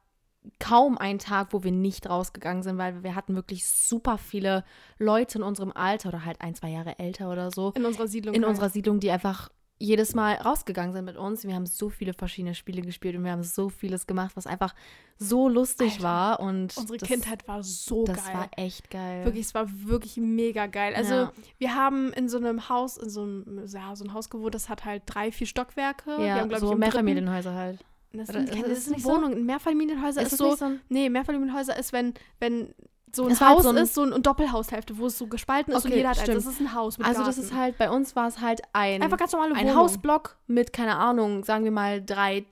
[0.59, 4.63] kaum einen Tag, wo wir nicht rausgegangen sind, weil wir hatten wirklich super viele
[4.99, 8.33] Leute in unserem Alter oder halt ein, zwei Jahre älter oder so In unserer Siedlung.
[8.35, 8.49] in halt.
[8.51, 11.43] unserer Siedlung, die einfach jedes Mal rausgegangen sind mit uns.
[11.45, 14.73] Wir haben so viele verschiedene Spiele gespielt und wir haben so vieles gemacht, was einfach
[15.19, 18.33] so lustig Alter, war und Unsere das, Kindheit war so das geil.
[18.35, 19.23] war echt geil.
[19.25, 20.95] Wirklich, es war wirklich mega geil.
[20.95, 21.31] Also Ja.
[21.59, 24.67] wir haben in so einem Haus, in so einem, ja, so ein Haus gewohnt, das
[24.67, 26.17] hat halt drei, vier Stockwerke.
[26.17, 27.85] wir ja, haben, glaub so ich, im dritten- Mehrfamilienhäuser halt.
[28.13, 29.11] Das sind, ist keine, es das sind nicht so?
[29.11, 29.45] Wohnungen.
[29.45, 32.73] Mehrfamilienhäuser ist, es so, nicht ein- nee, Mehrfamilienhäuser ist, wenn, wenn
[33.13, 35.27] so ein war halt Haus so ein- ist, so ein, ein Doppelhaushälfte, wo es so
[35.27, 36.23] gespalten ist und Okay, jeder hat eins.
[36.25, 36.37] stimmt.
[36.37, 37.41] Das ist ein Haus mit Also das Garten.
[37.51, 39.75] ist halt, bei uns war es halt ein, einfach ganz normale ein Wohnung.
[39.77, 42.45] Hausblock mit, keine Ahnung, sagen wir mal drei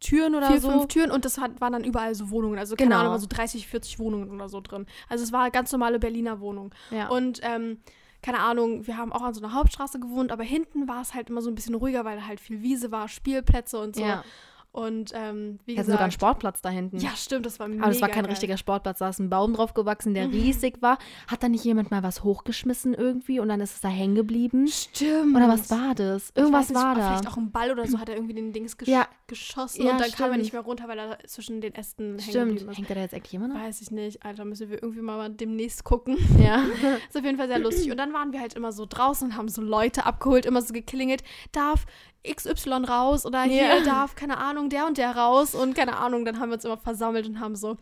[0.00, 0.70] Türen oder vier, so.
[0.70, 2.58] fünf Türen und das hat, waren dann überall so Wohnungen.
[2.58, 3.00] Also keine Genau.
[3.02, 4.86] Ahnung, so 30, 40 Wohnungen oder so drin.
[5.08, 6.74] Also es war eine ganz normale Berliner Wohnung.
[6.90, 7.08] Ja.
[7.08, 7.78] Und ähm,
[8.22, 11.30] keine Ahnung, wir haben auch an so einer Hauptstraße gewohnt, aber hinten war es halt
[11.30, 14.02] immer so ein bisschen ruhiger, weil halt viel Wiese war, Spielplätze und so.
[14.02, 14.22] ja.
[14.76, 16.12] Und ähm, wie Wir hatten sogar einen gesagt.
[16.12, 16.98] Sportplatz da hinten.
[16.98, 18.30] Ja, stimmt, das war mega Aber das war kein geil.
[18.32, 20.34] richtiger Sportplatz, da ist ein Baum drauf gewachsen, der Mhm.
[20.34, 20.98] riesig war.
[21.28, 24.68] Hat da nicht jemand mal was hochgeschmissen irgendwie und dann ist es da hängen geblieben?
[24.68, 25.34] Stimmt.
[25.34, 26.30] Oder was war das?
[26.34, 27.06] Irgendwas nicht, war da.
[27.08, 29.08] Vielleicht auch ein Ball oder so hat er irgendwie den Dings gesch Ja.
[29.28, 30.42] geschossen Ja, und dann kam er stimmt.
[30.42, 32.48] nicht mehr runter, weil er zwischen den Ästen hängen Stimmt.
[32.50, 32.76] geblieben ist.
[32.78, 33.56] Hängt er da jetzt eigentlich immer noch?
[33.56, 36.18] Weiß ich nicht, Alter, müssen wir irgendwie mal demnächst gucken.
[36.38, 36.62] Ja.
[37.08, 37.90] ist auf jeden Fall sehr lustig.
[37.90, 40.74] Und dann waren wir halt immer so draußen und haben so Leute abgeholt, immer so
[40.74, 41.86] geklingelt, darf
[42.28, 43.80] XY raus oder hier Ja.
[43.84, 46.76] darf, keine Ahnung, der und der raus und keine Ahnung, dann haben wir uns immer
[46.78, 47.76] versammelt und haben so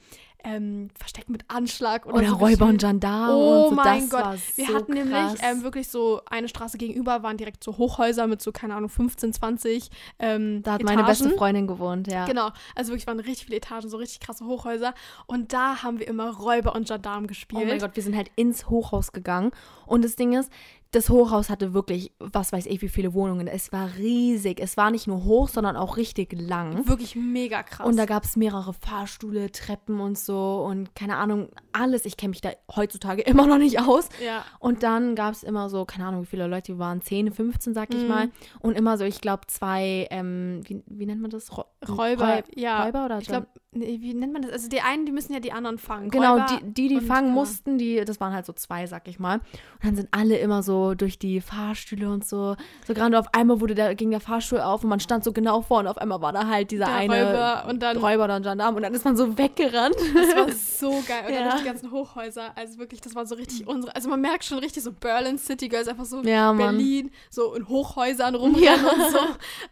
[0.47, 2.79] ähm, Versteck mit Anschlag oder, Oder so Räuber und.
[2.81, 3.75] Gendarme Oh und so.
[3.77, 4.39] mein das Gott.
[4.57, 5.05] Wir so hatten krass.
[5.05, 8.91] nämlich ähm, wirklich so eine Straße gegenüber, waren direkt so Hochhäuser mit so, keine Ahnung,
[8.91, 10.97] 15, 20 ähm, Da hat Etagen.
[10.97, 12.27] meine beste Freundin gewohnt, ja.
[12.27, 14.93] Genau, also wirklich waren richtig viele Etagen, so richtig krasse Hochhäuser.
[15.27, 17.63] Und da haben wir immer Räuber und Gendarm gespielt.
[17.65, 19.51] Oh mein Gott, wir sind halt ins Hochhaus gegangen.
[19.87, 20.51] Und das Ding ist,
[20.95, 23.47] das Hochhaus hatte wirklich, was weiß ich, wie viele Wohnungen.
[23.49, 24.61] Es war riesig.
[24.61, 26.87] Es war nicht nur hoch, sondern auch richtig lang.
[26.89, 27.87] Wirklich mega krass.
[27.87, 32.05] Und da gab es mehrere Fahrstühle, Treppen und so und keine Ahnung, alles.
[32.05, 34.09] Ich kenne mich da heutzutage immer noch nicht aus.
[34.25, 34.45] ja.
[34.59, 37.75] Und dann gab es immer so, keine Ahnung, wie viele Leute wir waren, 10, 15,
[37.75, 38.09] sag ich Mhm.
[38.09, 38.29] mal.
[38.61, 41.57] Und immer so, ich glaube, zwei, ähm, wie, wie nennt man das?
[41.57, 42.85] Ro- Räuber, Räu- ja.
[42.85, 44.53] Räuber oder Ich glaube, nee, wie nennt man das?
[44.53, 46.11] Also die einen, die müssen ja die anderen fangen.
[46.11, 47.41] Genau, Räuber die, die, die fangen genau.
[47.41, 49.37] mussten, die, das waren halt so zwei, sag ich mal.
[49.37, 49.43] Und
[49.85, 52.57] dann sind alle immer so durch die Fahrstühle und so.
[52.87, 55.61] So gerade auf einmal wurde der, ging der Fahrstuhl auf und man stand so genau
[55.63, 58.43] vor und auf einmal war da halt dieser Der eine Räuber und dann- Räuber ein
[58.43, 59.97] Gendarm und dann ist man so weggerannt.
[60.15, 61.25] Das war so geil.
[61.27, 61.51] Und dann Ja.
[61.51, 62.53] durch die ganzen Hochhäuser.
[62.57, 63.95] Also wirklich, das war so richtig unsere.
[63.95, 66.53] Also man merkt schon richtig so Berlin City Girls, einfach so Ja.
[66.53, 68.75] Berlin, so in Hochhäusern rumrennen Ja.
[68.93, 69.19] und so.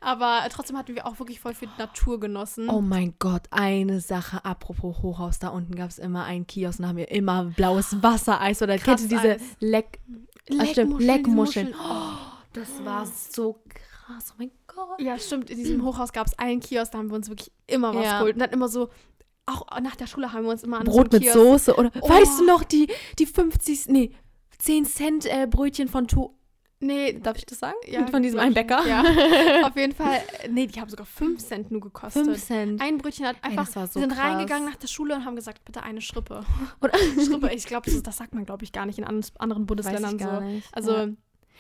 [0.01, 2.69] Aber trotzdem hatten wir auch wirklich voll viel Natur genossen.
[2.69, 6.83] Oh mein Gott, eine Sache, apropos Hochhaus, da unten gab es immer einen Kiosk und
[6.85, 9.37] da haben wir immer blaues Wassereis oder kennt ihr diese.
[9.61, 10.01] Leck,
[10.59, 11.67] ah, stimmt, Leckmuscheln, Leckmuscheln.
[11.71, 11.75] Muscheln.
[11.79, 12.17] Oh,
[12.53, 15.01] das war so krass, oh mein Gott.
[15.01, 15.51] Ja, stimmt.
[15.51, 18.19] In diesem Hochhaus gab es einen Kiosk, da haben wir uns wirklich immer was Ja.
[18.19, 18.35] geholt.
[18.35, 18.89] Und dann immer so,
[19.47, 21.91] auch nach der Schule haben wir uns immer an so Brot einem mit Soße oder
[22.01, 22.09] Oh.
[22.09, 24.13] weißt du noch die die 50 nee
[24.59, 26.35] 10 Cent äh, Brötchen von to
[26.83, 28.55] Nee, darf ich das sagen ja, von diesem einen.
[28.55, 29.03] Bäcker Ja,
[29.67, 30.21] auf jeden Fall.
[30.51, 32.25] Nee, die haben sogar 5 Cent nur gekostet.
[32.27, 33.77] 5 Cent Ein Brötchen hat Ey, einfach.
[33.77, 34.19] war so sind krass.
[34.25, 36.45] reingegangen nach der Schule und haben gesagt, bitte eine Schrippe.
[36.81, 36.93] oder
[37.25, 40.19] Schrippe, ich glaube, das, das sagt man, glaube ich, gar nicht in an- anderen Bundesländern
[40.19, 40.41] so.
[40.41, 41.09] nicht Also ja.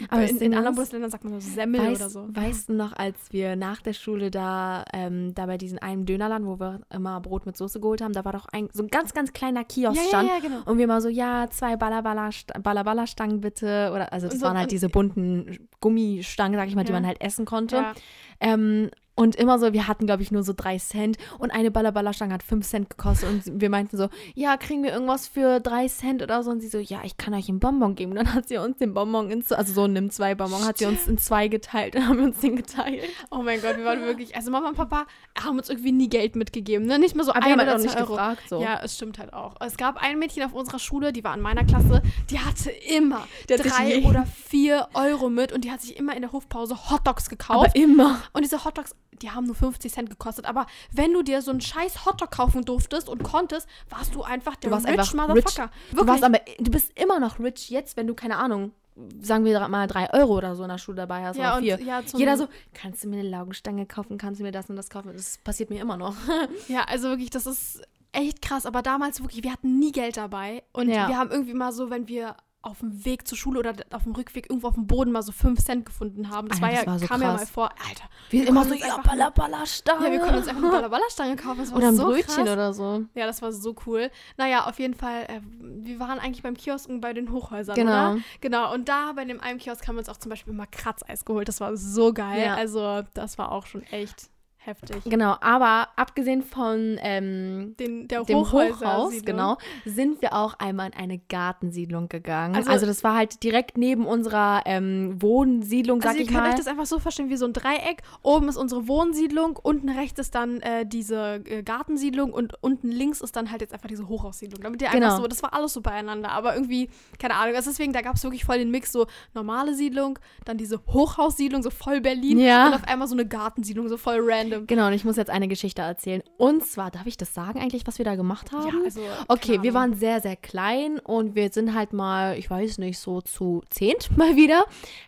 [0.08, 2.28] Aber in, in anderen Bundesländern sagt man so Semmel weißt, oder so.
[2.32, 6.46] weißt du noch als wir nach der Schule da ähm, da bei diesem einen Dönerladen
[6.46, 9.12] wo wir immer Brot mit Soße geholt haben da war doch ein so ein ganz
[9.14, 10.70] ganz kleiner Kiosk Ja, ja, stand ja, genau.
[10.70, 12.30] und wir mal so ja zwei Ballaballa
[12.62, 16.84] Ballaballa Stangen bitte oder also das so- waren halt diese bunten Gummistangen sag ich mal
[16.84, 17.92] die man halt essen konnte Ja.
[18.40, 22.32] Ähm, Und immer so, wir hatten, glaube ich, nur so drei Cent und eine Ballerballerstange
[22.32, 26.22] hat fünf Cent gekostet und wir meinten so, ja, kriegen wir irgendwas für drei Cent
[26.22, 26.50] oder so?
[26.50, 28.14] Und sie so, ja, ich kann euch einen Bonbon geben.
[28.14, 31.06] Dann hat sie uns den Bonbon in, also so nimm zwei Bonbon, hat sie uns
[31.06, 31.94] in zwei geteilt.
[31.94, 33.02] Dann haben wir uns den geteilt.
[33.30, 35.04] Oh mein Gott, wir waren wirklich, also Mama und Papa
[35.38, 36.98] haben uns irgendwie nie Geld mitgegeben, ne?
[36.98, 38.06] Nicht mal so Aber ein halt oder auch nicht Euro.
[38.12, 38.62] gefragt, so.
[38.62, 39.56] Ja, es stimmt halt auch.
[39.60, 43.26] Es gab ein Mädchen auf unserer Schule, die war in meiner Klasse, die hatte immer
[43.48, 47.28] Die drei oder vier Euro mit und die hat sich immer in der Hofpause Hotdogs
[47.28, 47.66] gekauft.
[47.66, 48.20] Aber immer.
[48.32, 50.46] Und diese Hotdogs, die haben nur 50 Cent gekostet.
[50.46, 54.56] Aber wenn du dir so einen scheiß Hotdog kaufen durftest und konntest, warst du einfach
[54.56, 55.70] der Du warst rich einfach Motherfucker.
[55.90, 55.98] rich.
[55.98, 58.72] Du, warst aber, du bist immer noch rich jetzt, wenn du, keine Ahnung,
[59.20, 61.80] sagen wir mal drei Euro oder so in der Schule dabei hast ja, oder vier.
[61.80, 64.90] ja, Jeder so, kannst du mir eine Laugenstange kaufen, kannst du mir das und das
[64.90, 65.12] kaufen?
[65.14, 66.14] Das passiert mir immer noch.
[66.68, 68.66] Ja, also wirklich, das ist echt krass.
[68.66, 70.62] Aber damals wirklich, wir hatten nie Geld dabei.
[70.72, 71.08] Und Ja.
[71.08, 74.12] wir haben irgendwie mal so, wenn wir auf dem Weg zur Schule oder auf dem
[74.14, 76.48] Rückweg irgendwo auf dem Boden mal so 5 Cent gefunden haben.
[76.48, 77.40] Das, Alter, war ja, das war so kam ja krass.
[77.40, 77.70] mal vor.
[77.88, 80.06] Alter, Wir immer konnten so, ja, einfach- Baller, Baller, Stange.
[80.06, 81.58] ja, wir können uns einfach eine Ballerballerstange kaufen.
[81.58, 82.52] Das war Oder ein so Brötchen krass.
[82.52, 83.04] oder so.
[83.14, 84.10] Ja, das war so cool.
[84.36, 88.12] Naja, auf jeden Fall, äh, wir waren eigentlich beim Kiosk und bei den Hochhäusern, Genau.
[88.12, 88.18] oder?
[88.40, 91.24] Genau, und da bei dem einen Kiosk haben wir uns auch zum Beispiel mal Kratzeis
[91.24, 91.48] geholt.
[91.48, 92.42] Das war so geil.
[92.44, 92.54] Ja.
[92.54, 94.30] Also, das war auch schon echt
[94.64, 95.04] heftig.
[95.04, 100.94] Genau, aber abgesehen von ähm, Den, der dem Hochhaus, genau, sind wir auch einmal in
[100.94, 102.54] eine Gartensiedlung gegangen.
[102.56, 106.42] Also, Also- das war halt direkt neben unserer ähm, Wohnsiedlung, sag Also ihr ich könnt
[106.44, 106.50] mal.
[106.50, 108.02] euch das einfach so verstehen wie so ein Dreieck.
[108.22, 113.20] Oben ist unsere Wohnsiedlung, unten rechts ist dann äh, diese äh, Gartensiedlung und unten links
[113.20, 114.60] ist dann halt jetzt einfach diese Hochhaussiedlung.
[114.62, 115.06] Damit ihr Genau.
[115.06, 116.30] einfach so, das war alles so beieinander.
[116.32, 119.74] Aber irgendwie, keine Ahnung, also deswegen, da gab es wirklich voll den Mix, so normale
[119.74, 122.68] Siedlung, dann diese Hochhaussiedlung, so voll Berlin Ja.
[122.68, 124.51] und auf einmal so eine Gartensiedlung, so voll random.
[124.66, 126.22] Genau, und ich muss jetzt eine Geschichte erzählen.
[126.36, 128.68] Und zwar, darf ich das sagen eigentlich, was wir da gemacht haben?
[128.68, 129.00] Ja, also.
[129.28, 133.20] Okay, wir waren sehr, sehr klein und wir sind halt mal, ich weiß nicht, so
[133.20, 134.64] zu zehnt mal wieder,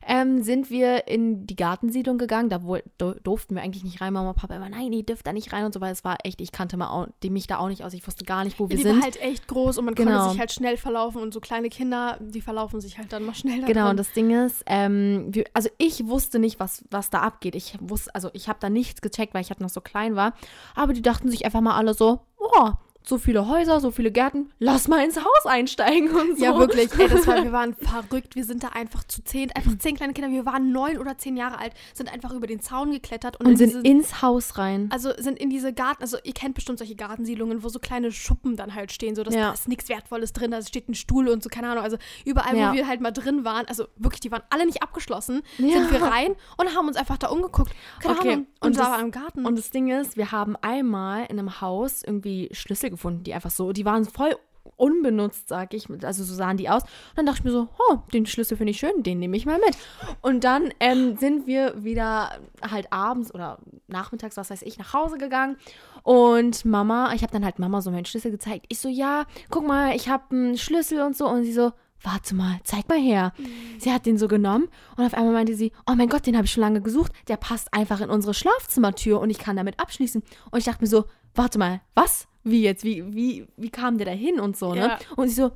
[0.07, 2.49] ähm, sind wir in die Gartensiedlung gegangen.
[2.49, 2.59] Da
[2.99, 4.13] do, durften wir eigentlich nicht rein.
[4.13, 6.19] Mama und Papa immer, nein, ihr dürft da nicht rein und so, weil es war
[6.25, 7.93] echt, ich kannte mal auch, die, mich da auch nicht aus.
[7.95, 8.97] Ich wusste gar nicht, wo wir Ja, die sind.
[8.97, 10.11] war halt echt groß und man Genau.
[10.19, 13.35] konnte sich halt schnell verlaufen und so kleine Kinder, die verlaufen sich halt dann mal
[13.35, 13.91] schnell da Genau, drin.
[13.91, 17.55] und das Ding ist, ähm, wir, also ich wusste nicht, was, was da abgeht.
[17.55, 20.35] Ich wusste, also ich habe da nichts gecheckt, weil ich halt noch so klein war.
[20.75, 22.71] Aber die dachten sich einfach mal alle so, oh,
[23.07, 26.45] so viele Häuser, so viele Gärten, lass mal ins Haus einsteigen und so.
[26.45, 26.89] Ja, wirklich.
[26.99, 28.35] Ey, das war, wir waren verrückt.
[28.35, 30.31] Wir sind da einfach zu zehn, einfach zehn kleine Kinder.
[30.31, 33.53] Wir waren neun oder zehn Jahre alt, sind einfach über den Zaun geklettert und, Und
[33.53, 34.89] in sind diese, ins Haus rein.
[34.91, 38.57] also sind in diese Garten, also ihr kennt bestimmt solche Gartensiedlungen, wo so kleine Schuppen
[38.57, 39.49] dann halt stehen, so dass Ja.
[39.49, 41.85] da ist nichts Wertvolles drin, da steht ein Stuhl und so, keine Ahnung.
[41.85, 42.71] Also überall, Ja.
[42.71, 45.75] wo wir halt mal drin waren, also wirklich, die waren alle nicht abgeschlossen, Ja.
[45.81, 47.73] sind wir rein und haben uns einfach da umgeguckt.
[48.01, 48.47] Keine Okay, Ahnung.
[48.61, 49.45] und Und, da das- war im Garten.
[49.45, 53.51] Und das Ding ist, wir haben einmal in einem Haus irgendwie Schlüssel gefunden, die einfach
[53.51, 54.37] so, die waren voll
[54.77, 55.89] unbenutzt, sag ich.
[56.03, 56.83] Also so sahen die aus.
[56.83, 59.47] Und dann dachte ich mir so, oh, den Schlüssel finde ich schön, den nehme ich
[59.47, 59.77] mal mit.
[60.23, 62.31] Und dann ähm, sind wir wieder
[62.63, 65.57] halt abends oder nachmittags, was weiß ich, nach Hause gegangen.
[66.03, 68.67] Und Mama, ich habe dann halt Mama so meinen Schlüssel gezeigt.
[68.69, 71.29] Ich so, ja, guck mal, ich habe einen Schlüssel und so.
[71.29, 73.33] Und sie so, warte mal, zeig mal her.
[73.79, 76.47] Sie hat den so genommen und auf einmal meinte sie, oh mein Gott, den habe
[76.47, 77.13] ich schon lange gesucht.
[77.29, 80.23] Der passt einfach in unsere Schlafzimmertür und ich kann damit abschließen.
[80.51, 81.05] Und ich dachte mir so,
[81.35, 82.29] warte mal, was?
[82.45, 82.85] Wie jetzt?
[82.85, 84.81] Wie, wie, wie kam der da hin und so, ne?
[84.81, 84.99] Ja.
[85.17, 85.51] Und sie so,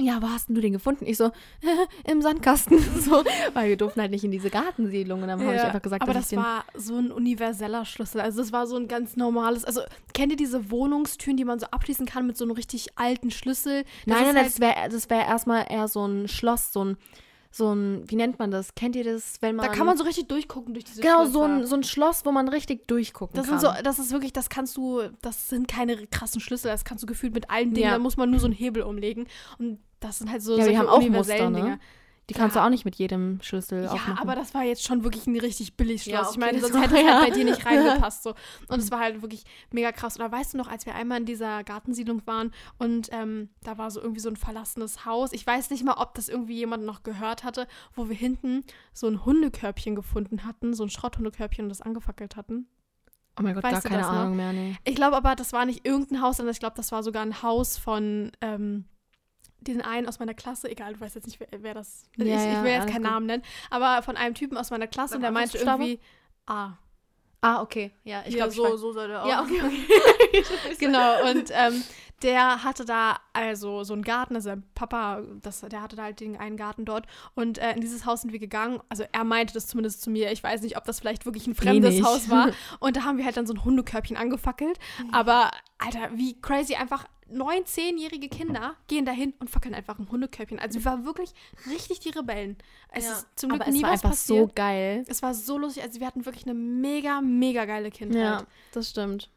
[0.00, 1.06] ja, wo hast denn du den gefunden?
[1.06, 1.30] Ich so,
[2.10, 2.78] im Sandkasten.
[3.00, 5.22] so, weil wir durften halt nicht in diese Gartensiedlung.
[5.22, 8.20] Und dann habe ich Ja, einfach gesagt, aber das ich war so ein universeller Schlüssel.
[8.20, 9.64] Also das war so ein ganz normales.
[9.64, 9.82] Also
[10.12, 13.84] kennt ihr diese Wohnungstüren, die man so abschließen kann mit so einem richtig alten Schlüssel?
[14.06, 16.96] Das Nein, nein, halt, das wäre das wär erstmal eher so ein Schloss, so ein,
[17.56, 18.74] so ein, wie nennt man das?
[18.74, 19.64] Kennt ihr das, wenn man.
[19.66, 21.32] da kann man so richtig durchgucken durch diese Genau, Schlösser.
[21.32, 23.60] so ein, so ein Schloss, wo man richtig durchgucken das kann.
[23.60, 27.02] sind so, das ist wirklich, das kannst du, das sind keine krassen Schlüssel, das kannst
[27.04, 27.92] du gefühlt mit allen Dingen, Ja.
[27.92, 29.28] da muss man nur so einen Hebel umlegen.
[29.60, 31.70] Und das sind halt so Ja, solche haben auch universellen Muster, ne?
[31.76, 31.80] Dinge.
[32.30, 32.62] Die kannst Ja.
[32.62, 34.18] du auch nicht mit jedem Schlüssel Ja, aufmachen.
[34.18, 36.12] aber das war jetzt schon wirklich ein richtig billig Schloss.
[36.14, 37.20] Ja, ich okay, meine, das sonst hätte es ja.
[37.20, 38.22] halt bei dir nicht reingepasst.
[38.22, 38.34] So.
[38.68, 40.16] Und es war halt wirklich mega krass.
[40.16, 43.90] Oder weißt du noch, als wir einmal in dieser Gartensiedlung waren und ähm, da war
[43.90, 45.32] so irgendwie so ein verlassenes Haus.
[45.34, 49.06] Ich weiß nicht mal, ob das irgendwie jemand noch gehört hatte, wo wir hinten so
[49.06, 52.68] ein Hundekörbchen gefunden hatten, so ein Schrotthundekörbchen und das angefackelt hatten.
[53.38, 54.16] oh mein Gott, weißt gar keine das noch?
[54.18, 54.76] Ahnung mehr, nee.
[54.84, 57.42] Ich glaube aber, das war nicht irgendein Haus, sondern ich glaube, das war sogar ein
[57.42, 58.86] Haus von ähm,
[59.64, 60.70] den einen aus meiner Klasse.
[60.70, 63.02] Egal, du weißt jetzt nicht, wer, wer das Ja, ich, ich ja, will jetzt keinen
[63.02, 63.10] gut.
[63.10, 66.00] Namen nennen, aber von einem Typen aus meiner Klasse und der meinte irgendwie
[66.46, 66.74] A.
[67.40, 67.92] Ah, okay.
[68.04, 69.28] Ja, ich glaube, so, so soll der auch.
[69.28, 70.44] Ja, okay, okay.
[70.78, 71.82] genau, und ähm,
[72.22, 76.38] der hatte da also so einen Garten, also Papa, das, der hatte da halt den
[76.38, 79.66] einen Garten dort und äh, in dieses Haus sind wir gegangen, also er meinte das
[79.66, 82.04] zumindest zu mir, ich weiß nicht, ob das vielleicht wirklich ein fremdes nicht.
[82.04, 82.50] Haus war
[82.80, 84.78] und da haben wir halt dann so ein Hundekörbchen angefackelt,
[85.12, 90.58] aber Alter, wie crazy einfach neun, zehnjährige Kinder gehen dahin und fackeln einfach ein Hundekörbchen.
[90.58, 91.32] Also wir waren wirklich
[91.70, 92.56] richtig die Rebellen.
[92.92, 93.12] Es Ja.
[93.12, 94.48] ist zum Glück Aber es nie war was einfach passiert.
[94.48, 95.04] so geil.
[95.08, 95.82] Es war so lustig.
[95.82, 98.20] Also wir hatten wirklich eine mega, mega geile Kindheit.
[98.22, 99.30] Ja, das stimmt.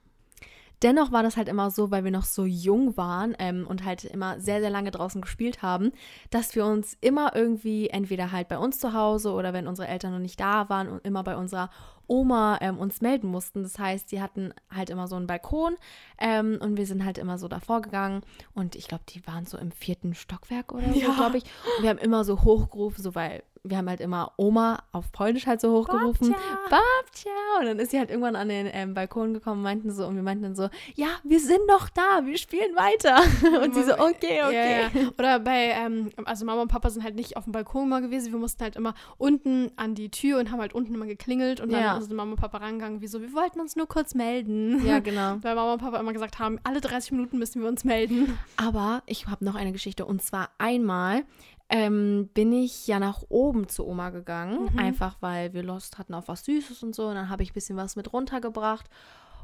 [0.84, 4.04] Dennoch war das halt immer so, weil wir noch so jung waren ähm, und halt
[4.04, 5.91] immer sehr, sehr lange draußen gespielt haben,
[6.30, 10.12] dass wir uns immer irgendwie entweder halt bei uns zu Hause oder wenn unsere Eltern
[10.13, 11.71] noch nicht da waren und immer bei unserer
[12.07, 13.63] Oma ähm, uns melden mussten.
[13.63, 15.75] Das heißt, die hatten halt immer so einen Balkon
[16.19, 18.21] ähm, und wir sind halt immer so davor gegangen
[18.53, 21.13] und ich glaube, die waren so im vierten Stockwerk oder so, Ja.
[21.15, 21.43] glaube ich.
[21.77, 25.47] Und wir haben immer so hochgerufen, so weil wir haben halt immer Oma auf Polnisch
[25.47, 26.29] halt so hochgerufen.
[26.31, 26.69] Babcia.
[26.69, 27.31] Babcia.
[27.59, 30.23] Und dann ist sie halt irgendwann an den ähm, Balkon gekommen, meinten so, und wir
[30.23, 33.17] meinten dann so, ja, wir sind noch da, wir spielen weiter.
[33.63, 34.81] Und sie so, okay, okay.
[34.93, 35.09] Ja, ja.
[35.17, 38.31] Oder bei, ähm, also Mama und Papa sind halt nicht auf dem Balkon mal gewesen.
[38.31, 41.71] Wir mussten halt immer unten an die Tür und haben halt unten immer geklingelt und
[41.71, 42.01] dann Ja.
[42.01, 44.85] sind Mama und Papa rangegangen, wie so, wir wollten uns nur kurz melden.
[44.85, 45.37] Ja, genau.
[45.41, 48.37] Weil Mama und Papa immer gesagt haben, alle 30 Minuten müssen wir uns melden.
[48.57, 50.05] Aber ich habe noch eine Geschichte.
[50.05, 51.23] Und zwar einmal
[51.69, 54.69] ähm, bin ich ja nach oben zu Oma gegangen.
[54.71, 54.79] Mhm.
[54.79, 57.07] Einfach weil wir Lust hatten auf was Süßes und so.
[57.07, 58.89] Und dann habe ich ein bisschen was mit runtergebracht.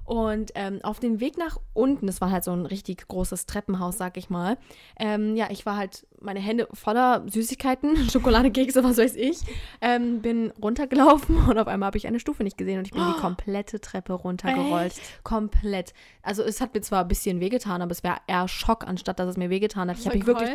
[0.06, 3.98] Und ähm, auf dem Weg nach unten, das war halt so ein richtig großes Treppenhaus,
[3.98, 4.58] sag ich mal.
[5.00, 9.40] Ähm, ja, ich war halt meine Hände voller Süßigkeiten, Schokolade, Kekse, was weiß ich.
[9.80, 13.04] Ähm, bin runtergelaufen und auf einmal habe ich eine Stufe nicht gesehen und ich bin
[13.16, 14.94] die komplette Treppe runtergerollt.
[15.24, 15.94] Komplett.
[16.22, 19.30] Also es hat mir zwar ein bisschen wehgetan, aber es wäre eher Schock, anstatt dass
[19.30, 19.98] es mir wehgetan hat.
[19.98, 20.50] Ich habe mich wirklich.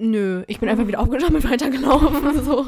[0.00, 2.40] Nö, ich bin einfach wieder aufgestanden und weitergelaufen.
[2.44, 2.64] So.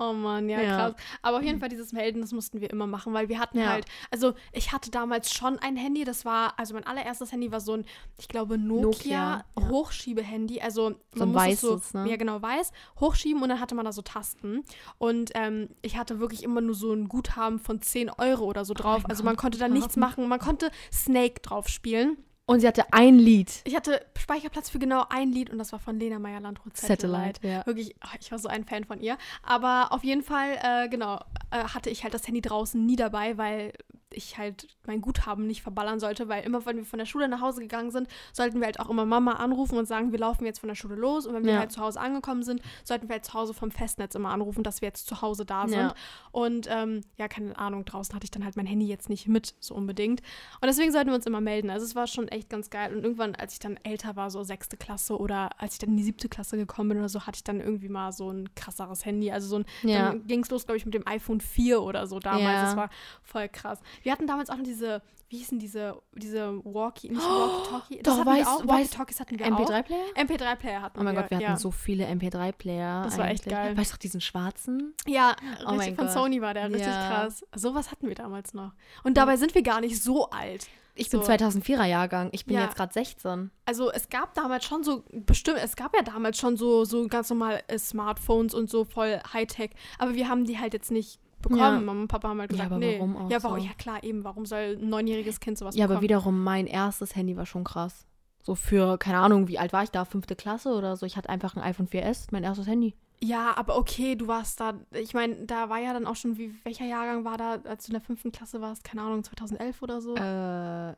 [0.00, 0.76] Oh Mann, ja, Ja.
[0.76, 0.94] krass.
[1.22, 3.70] Aber auf jeden Fall dieses Melden, das mussten wir immer machen, weil wir hatten Ja.
[3.70, 7.58] halt, also ich hatte damals schon ein Handy, das war, also mein allererstes Handy war
[7.60, 7.84] so ein,
[8.16, 9.68] ich glaube, Nokia, Nokia.
[9.70, 10.60] Hochschiebehandy.
[10.60, 12.10] Also So ein man es weißes, so, ne?
[12.10, 12.70] Ja, genau, weiß,
[13.00, 14.62] hochschieben und dann hatte man da so Tasten.
[14.98, 18.74] Und ähm, ich hatte wirklich immer nur so ein Guthaben von 10 Euro oder so
[18.74, 19.02] drauf.
[19.04, 20.28] Oh also man konnte da nichts machen.
[20.28, 22.18] Man konnte Snake drauf spielen.
[22.48, 23.60] Und sie hatte ein Lied.
[23.64, 27.40] Ich hatte Speicherplatz für genau ein Lied und das war von Lena Meyer-Landrut Satellite.
[27.42, 27.66] Satellite, ja.
[27.66, 29.18] Wirklich, ah, ich war so ein Fan von ihr.
[29.42, 31.20] Aber auf jeden Fall, äh, genau,
[31.50, 33.74] äh, hatte ich halt das Handy draußen nie dabei, weil
[34.12, 37.40] ich halt mein Guthaben nicht verballern sollte, weil immer, wenn wir von der Schule nach
[37.40, 40.60] Hause gegangen sind, sollten wir halt auch immer Mama anrufen und sagen, wir laufen jetzt
[40.60, 41.26] von der Schule los.
[41.26, 41.58] Und wenn wir Ja.
[41.58, 44.80] halt zu Hause angekommen sind, sollten wir halt zu Hause vom Festnetz immer anrufen, dass
[44.80, 45.78] wir jetzt zu Hause da sind.
[45.78, 45.94] Ja.
[46.32, 49.54] Und ähm, ja, keine Ahnung, draußen hatte ich dann halt mein Handy jetzt nicht mit,
[49.60, 50.20] so unbedingt.
[50.60, 51.68] Und deswegen sollten wir uns immer melden.
[51.70, 52.94] Also es war schon echt ganz geil.
[52.96, 55.96] Und irgendwann, als ich dann älter war, so sechste Klasse oder als ich dann in
[55.96, 59.04] die siebte Klasse gekommen bin oder so, hatte ich dann irgendwie mal so ein krasseres
[59.04, 59.30] Handy.
[59.30, 60.08] Also so ein, Ja.
[60.12, 62.68] dann ging es los, glaube ich, mit dem iPhone 4 oder so damals.
[62.70, 62.90] Das war
[63.22, 63.80] voll krass.
[64.02, 68.02] Wir hatten damals auch noch diese, wie hießen diese, diese Walkie, nicht Walkie-Talkie.
[68.02, 68.62] doch, hatten wir weißt- auch.
[68.62, 69.60] weißt- Walkie-Talkies hatten wir auch.
[69.60, 70.04] MP3-Player?
[70.16, 71.22] MP3-Player hatten Oh mein wir.
[71.22, 71.56] Gott, wir hatten ja.
[71.56, 73.02] so viele MP3-Player.
[73.04, 73.76] Das war echt geil.
[73.76, 74.94] Weißt du diesen schwarzen?
[75.06, 75.34] Ja,
[75.66, 76.14] Oh richtig von Gott.
[76.14, 77.08] Sony war der, richtig Ja.
[77.08, 77.44] krass.
[77.54, 78.72] Sowas hatten wir damals noch.
[79.04, 80.66] Und dabei sind wir gar nicht so alt.
[81.00, 81.26] Ich bin So.
[81.26, 82.28] 2004er Jahrgang.
[82.32, 82.62] Ich bin Ja.
[82.64, 83.52] jetzt gerade 16.
[83.66, 87.30] Also es gab damals schon so, bestimmt, es gab ja damals schon so, so ganz
[87.30, 91.60] normal äh, Smartphones und so voll Hightech, aber wir haben die halt jetzt nicht bekommen.
[91.60, 91.80] Ja.
[91.80, 92.96] Mama und Papa haben halt Ja, gesagt, aber nee.
[92.98, 93.66] warum auch ja, warum, so?
[93.66, 96.02] ja klar, eben, warum soll ein neunjähriges Kind sowas Ja, aber bekommen?
[96.04, 98.06] wiederum, mein erstes Handy war schon krass.
[98.42, 100.04] So für, keine Ahnung, wie alt war ich da?
[100.04, 101.04] Fünfte Klasse oder so.
[101.06, 102.94] Ich hatte einfach ein iPhone 4S, mein erstes Handy.
[103.20, 106.54] Ja, aber okay, du warst da, ich meine, da war ja dann auch schon, wie,
[106.64, 108.84] welcher Jahrgang war da, als du in der fünften Klasse warst?
[108.84, 110.14] Keine Ahnung, 2011 oder so?
[110.14, 110.92] Äh,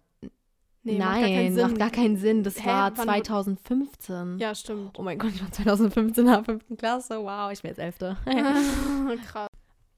[0.83, 2.43] nee, nein, macht gar keinen Sinn.
[2.45, 4.39] Das Hä, war wann- 2015.
[4.39, 4.99] Ja, stimmt.
[4.99, 7.19] Oh mein Gott, ich war 2015 in der fünften Klasse.
[7.23, 8.17] Wow, ich bin jetzt elfte.
[9.27, 9.49] Krass.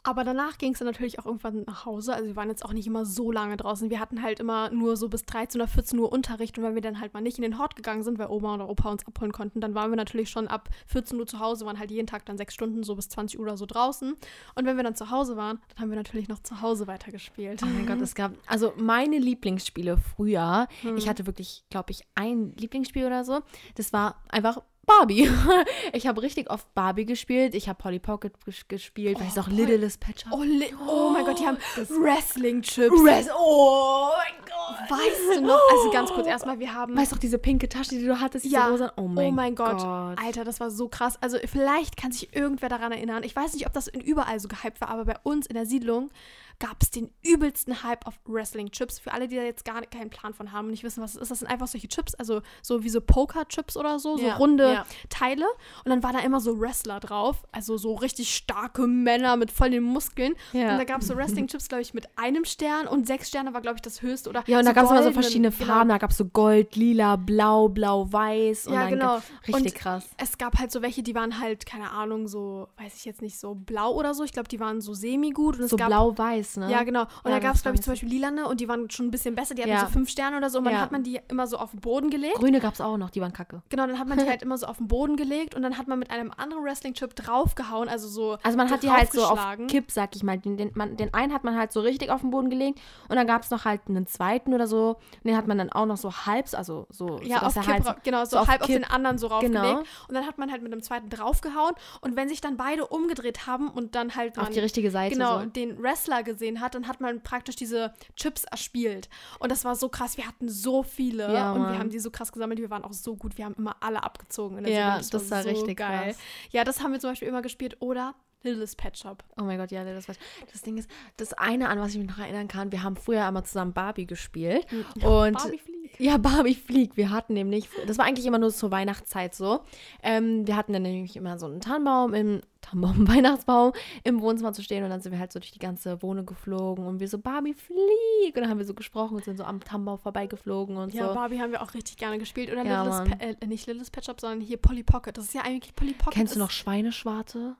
[0.05, 2.13] Aber danach ging es dann natürlich auch irgendwann nach Hause.
[2.15, 3.89] Also wir waren jetzt auch nicht immer so lange draußen.
[3.89, 6.59] Wir hatten halt immer nur so bis 13 oder 14 Uhr Unterricht.
[6.59, 8.69] Und wenn wir dann halt mal nicht in den Hort gegangen sind, weil Oma oder
[8.69, 11.79] Opa uns abholen konnten, dann waren wir natürlich schon ab 14 Uhr zu Hause, waren
[11.79, 14.15] halt jeden Tag dann sechs Stunden, so bis 20 Uhr oder so draußen.
[14.57, 17.63] Und wenn wir dann zu Hause waren, dann haben wir natürlich noch zu Hause weitergespielt.
[17.63, 20.97] Oh mein Gott, es gab, also meine Lieblingsspiele früher, Hm.
[20.97, 23.41] ich hatte wirklich, glaube ich, ein Lieblingsspiel oder so,
[23.77, 25.29] das war einfach Barbie.
[25.93, 29.49] Ich habe richtig oft Barbie gespielt, ich habe Polly Pocket ges gespielt, Oh, weiß auch
[29.49, 30.33] Littlest Shop.
[30.33, 32.95] Oh, li- oh mein Gott, die haben Das- Wrestling-Chips.
[33.05, 34.82] Res oh mein Gott.
[34.93, 35.59] Weißt du noch?
[35.73, 36.97] Also ganz kurz erstmal, wir haben.
[36.97, 38.69] Weißt du auch diese pinke Tasche, die du hattest, Ja.
[38.69, 38.93] rosa?
[38.97, 39.79] Oh mein, oh mein Gott.
[39.79, 40.19] Gott.
[40.23, 41.17] Alter, das war so krass.
[41.21, 43.23] Also vielleicht kann sich irgendwer daran erinnern.
[43.25, 46.11] Ich weiß nicht, ob das überall so gehypt war, aber bei uns in der Siedlung
[46.59, 49.01] gab es den übelsten Hype auf Wrestling-Chips.
[49.01, 51.23] Für alle, die da jetzt gar keinen Plan von haben und nicht wissen, was es
[51.23, 54.37] ist, das sind einfach solche Chips, also so wie so Poker-Chips oder so, so Ja,
[54.37, 54.87] runde ja.
[55.09, 55.45] Teile.
[55.85, 59.71] Und dann war da immer so Wrestler drauf, also so richtig starke Männer mit voll
[59.71, 60.35] den Muskeln.
[60.53, 60.73] Ja.
[60.73, 63.61] Und da gab es so Wrestling-Chips, glaube ich, mit einem Stern und sechs Sterne war,
[63.61, 64.31] glaube ich, das höchste.
[64.31, 65.73] Oder Ja, und so da gab es immer so verschiedene genau.
[65.73, 65.89] Farben.
[65.91, 68.67] Da gab es so Gold, Lila, Blau, Blau, Weiß.
[68.67, 69.19] Und Ja, genau.
[69.47, 70.09] Richtig Und krass.
[70.17, 73.39] Es gab halt so welche, die waren halt, keine Ahnung, so, weiß ich jetzt nicht,
[73.39, 74.25] so blau oder so.
[74.25, 75.57] Ich glaube, die waren so semi-gut.
[75.69, 76.71] So gab, Blau-Weiß, ne?
[76.71, 77.03] Ja, genau.
[77.03, 79.11] Und Ja, da gab es, glaube ich, zum Beispiel lilane und die waren schon ein
[79.11, 79.55] bisschen besser.
[79.55, 79.81] Die hatten Ja.
[79.81, 80.59] so fünf Sterne oder so.
[80.59, 82.35] Und dann hat man die immer so auf den Boden gelegt.
[82.37, 83.63] Grüne gab es auch noch, die waren kacke.
[83.69, 85.89] Genau, dann hat man die halt immer so auf den Boden gelegt und dann hat
[85.89, 89.39] man mit einem anderen Wrestling-Chip draufgehauen, also so Also man hat die halt so auf.
[89.69, 90.39] Kipp, sag ich mal.
[90.39, 93.17] Den, den, man, den einen hat man halt so richtig auf den Boden gelegt und
[93.17, 94.97] dann gab es noch halt einen zweiten oder so.
[94.97, 97.85] Und den hat man dann auch noch so halb, also so, Ja, sodass auf Kipp,
[97.85, 98.77] halt genau, so, so auf halb auf Kipp.
[98.77, 99.63] den anderen so raufgelegt.
[99.63, 99.79] Genau.
[99.81, 101.75] Und dann hat man halt mit dem zweiten draufgehauen.
[102.01, 105.15] Und wenn sich dann beide umgedreht haben und dann halt auf man die richtige Seite
[105.15, 105.47] genau so.
[105.47, 109.09] den Wrestler gesehen hat, dann hat man praktisch diese Chips erspielt.
[109.39, 110.17] Und das war so krass.
[110.17, 112.61] Wir hatten so viele Ja, und wir haben die so krass gesammelt.
[112.61, 113.39] Wir waren auch so gut.
[113.39, 114.65] Wir haben immer alle abgezogen.
[114.67, 115.11] Ja, Sendung.
[115.11, 116.13] das war richtig geil.
[116.13, 116.19] krass.
[116.51, 117.77] Ja, das haben wir zum Beispiel immer gespielt.
[117.81, 119.23] Oder Little's Pet Shop.
[119.41, 120.15] Oh mein Gott, ja, das war.
[120.51, 123.25] Das Ding ist, das eine, an was ich mich noch erinnern kann, wir haben früher
[123.25, 124.67] einmal zusammen Barbie gespielt.
[125.03, 125.83] Und Barbie Flieg.
[125.99, 126.97] Ja, Barbie fliegt.
[126.97, 129.61] Wir hatten nämlich, das war eigentlich immer nur zur Weihnachtszeit so.
[130.03, 133.73] Ähm, wir hatten dann nämlich immer so einen Tannenbaum im Tannenbaum, Weihnachtsbaum
[134.05, 136.87] im Wohnzimmer zu stehen und dann sind wir halt so durch die ganze Wohnung geflogen
[136.87, 139.61] und wir so Barbie flieg und dann haben wir so gesprochen und sind so am
[139.61, 141.15] Tannenbaum vorbeigeflogen und Ja, so.
[141.15, 142.51] Barbie haben wir auch richtig gerne gespielt.
[142.51, 145.17] Oder Ja, Little's äh, nicht Little's Pet Shop, sondern hier Polly Pocket.
[145.17, 146.15] Das ist ja eigentlich Polly Pocket.
[146.15, 147.57] Kennst du noch Schweineschwarte?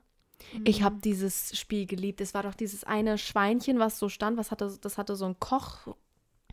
[0.63, 0.83] Ich Mhm.
[0.85, 2.21] habe dieses Spiel geliebt.
[2.21, 5.39] Es war doch dieses eine Schweinchen, was so stand, was hatte, das hatte so ein
[5.39, 5.87] Koch,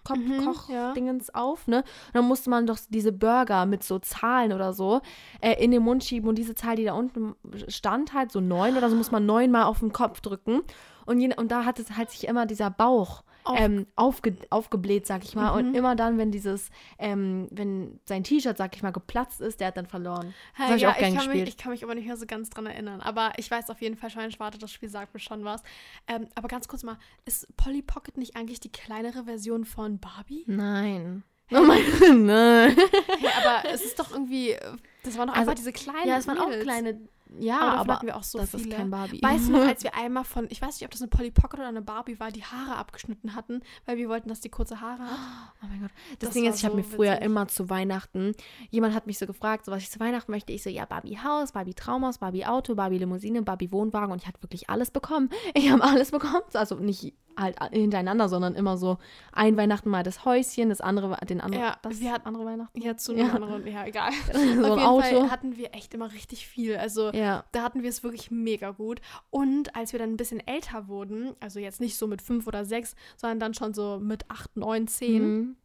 [0.02, 1.78] Kopf, Mhm, Koch-Dingens auf, ne?
[2.08, 5.02] Und dann musste man doch diese Burger mit so Zahlen oder so
[5.42, 7.34] äh, in den Mund schieben und diese Zahl, die da unten
[7.68, 10.62] stand, halt so neun oder so, muss man neunmal auf den Kopf drücken.
[11.04, 15.06] Und, je, und da hat es halt sich immer dieser Bauch Auf- ähm, aufge, aufgebläht,
[15.06, 15.50] sag ich mal.
[15.52, 15.68] Mhm.
[15.68, 19.68] Und immer dann, wenn dieses, ähm, wenn sein T-Shirt, sag ich mal, geplatzt ist, der
[19.68, 20.34] hat dann verloren.
[20.52, 21.48] Das Ja, habe ich ja, auch gern kann mich, gespielt.
[21.48, 23.00] ich kann mich aber nicht mehr so ganz dran erinnern.
[23.00, 25.62] Aber ich weiß auf jeden Fall, Schweineschwarte, das Spiel sagt mir schon was.
[26.08, 30.44] Ähm, aber ganz kurz mal, ist Polly Pocket nicht eigentlich die kleinere Version von Barbie?
[30.46, 31.22] Nein.
[31.52, 32.76] Oh mein Gott, nein.
[32.76, 34.54] Hey, aber es ist doch irgendwie,
[35.02, 37.00] das waren doch Also, einfach diese kleinen Ja, es waren auch kleine.
[37.38, 38.62] Ja, Aber, aber, wir auch so das viele.
[38.70, 39.20] ist kein Barbie.
[39.22, 41.60] Weißt du noch, als wir einmal von, ich weiß nicht, ob das eine Polly Pocket
[41.60, 45.02] oder eine Barbie war, die Haare abgeschnitten hatten, weil wir wollten, dass die kurze Haare
[45.02, 45.18] hat?
[45.62, 45.90] Oh mein Gott.
[46.18, 47.24] Das, Das Ding ist, ich habe so mir früher witzig.
[47.26, 48.32] immer zu Weihnachten,
[48.70, 50.52] jemand hat mich so gefragt, so was ich zu Weihnachten möchte.
[50.52, 54.28] Ich so, ja, Barbie Haus, Barbie Traumhaus, Barbie Auto, Barbie Limousine, Barbie Wohnwagen und ich
[54.28, 55.30] hatte wirklich alles bekommen.
[55.54, 56.42] Ich habe alles bekommen.
[56.54, 58.98] Also nicht halt hintereinander, sondern immer so
[59.32, 62.80] ein Weihnachten mal das Häuschen, das andere, den anderen, Ja, das wir hatten- andere Weihnachten.
[62.80, 63.24] Ja, zu Ja.
[63.26, 64.10] einem anderen, ja, egal.
[64.32, 65.00] so Auf jeden Auto.
[65.02, 66.76] Fall hatten wir echt immer richtig viel.
[66.76, 67.44] Also Ja.
[67.52, 69.00] da hatten wir es wirklich mega gut.
[69.30, 72.64] Und als wir dann ein bisschen älter wurden, also jetzt nicht so mit fünf oder
[72.64, 75.56] sechs, sondern dann schon so mit acht, neun, zehn, Mhm.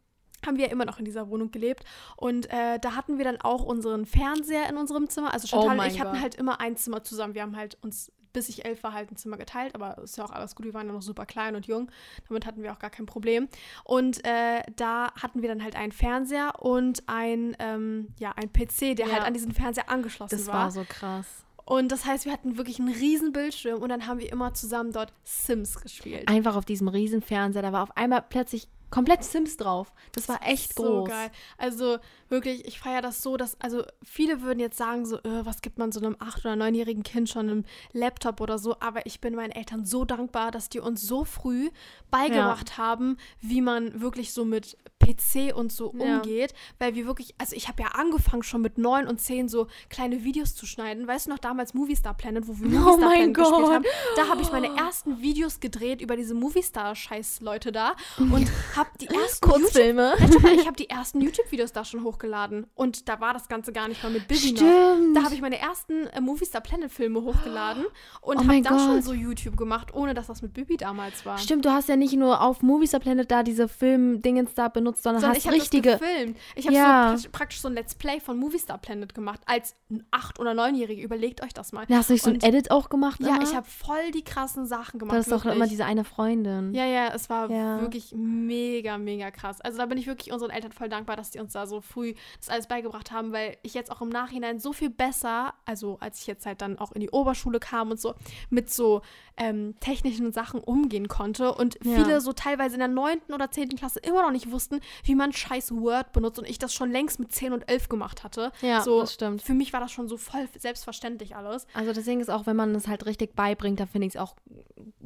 [0.46, 1.84] haben wir immer noch in dieser Wohnung gelebt.
[2.16, 5.32] Und äh, da hatten wir dann auch unseren Fernseher in unserem Zimmer.
[5.34, 6.20] Also Chantal und Oh mein ich hatten Gott.
[6.22, 7.34] halt immer ein Zimmer zusammen.
[7.34, 9.74] Wir haben halt uns, bis ich elf war, halt ein Zimmer geteilt.
[9.74, 10.66] Aber ist ja auch alles gut.
[10.66, 11.90] Wir waren ja noch super klein und jung.
[12.28, 13.48] Damit hatten wir auch gar kein Problem.
[13.82, 18.94] Und äh, da hatten wir dann halt einen Fernseher und ein, ähm, ja, ein PC,
[18.94, 19.12] der Ja.
[19.14, 20.54] halt an diesen Fernseher angeschlossen Das war.
[20.54, 21.26] war so krass.
[21.64, 24.92] Und das heißt, wir hatten wirklich einen riesen Bildschirm und dann haben wir immer zusammen
[24.92, 26.28] dort Sims gespielt.
[26.28, 29.92] Einfach auf diesem riesen Fernseher, da war auf einmal plötzlich komplett Sims drauf.
[30.12, 31.08] Das war echt so groß.
[31.08, 31.30] geil.
[31.58, 35.60] Also wirklich, ich feiere das so, dass, also viele würden jetzt sagen, so, äh, was
[35.62, 39.20] gibt man so einem acht- oder neunjährigen Kind schon einem Laptop oder so, aber ich
[39.20, 41.70] bin meinen Eltern so dankbar, dass die uns so früh
[42.10, 46.16] beigebracht haben, wie man wirklich so mit PC und so Ja.
[46.16, 49.68] umgeht, weil wir wirklich, also ich habe ja angefangen schon mit neun und zehn so
[49.88, 51.06] kleine Videos zu schneiden.
[51.06, 53.74] Weißt du noch damals Movistar Planet, wo wir Oh Movistar mein Planet gespielt Gott.
[53.74, 53.84] haben?
[54.16, 59.46] Da habe ich meine ersten Videos gedreht über diese Movistar-Scheiß-Leute da und habe die ersten
[59.48, 60.14] YouTube Kurzfilme.
[60.18, 62.66] ja, mal, ich habe die ersten YouTube-Videos da schon hochgeladen.
[62.74, 64.58] Und da war das Ganze gar nicht mal mit Busy noch.
[64.58, 65.16] Stimmt.
[65.16, 67.84] Da habe ich meine ersten äh, Movistar Planet-Filme hochgeladen
[68.20, 71.38] und Oh habe dann schon so YouTube gemacht, ohne dass das mit Bibi damals war.
[71.38, 75.20] Stimmt, du hast ja nicht nur auf Movistar Planet da diese Film-Dingens da benutzt, sondern,
[75.22, 75.92] Sondern hast ich richtige.
[75.92, 76.38] das gefilmt.
[76.54, 77.16] Ich habe Ja.
[77.16, 79.40] so praktisch, so ein Let's Play von Movistar Planet gemacht.
[79.46, 79.74] Als
[80.10, 81.02] acht- oder neunjährige.
[81.02, 81.86] Überlegt euch das mal.
[81.88, 83.20] Da hast du nicht so ein Edit auch gemacht?
[83.20, 83.42] Ja, immer?
[83.42, 85.14] ich habe voll die krassen Sachen gemacht.
[85.16, 86.74] Da ist doch immer diese eine Freundin.
[86.74, 87.80] Ja, ja, es war Ja.
[87.80, 88.65] wirklich mega,
[88.98, 89.60] mega krass.
[89.60, 92.14] Also da bin ich wirklich unseren Eltern voll dankbar, dass die uns da so früh
[92.38, 96.20] das alles beigebracht haben, weil ich jetzt auch im Nachhinein so viel besser, also als
[96.20, 98.14] ich jetzt halt dann auch in die Oberschule kam und so,
[98.50, 99.02] mit so
[99.36, 101.96] ähm, technischen Sachen umgehen konnte und Ja.
[102.04, 105.32] viele so teilweise in der neunten oder zehnten Klasse immer noch nicht wussten, wie man
[105.32, 108.52] scheiß Word benutzt und ich das schon längst mit 10 und 11 gemacht hatte.
[108.62, 109.42] Ja, so, das stimmt.
[109.42, 111.66] Für mich war das schon so voll selbstverständlich alles.
[111.74, 114.20] Also das Ding ist auch, wenn man es halt richtig beibringt, dann finde ich es
[114.20, 114.34] auch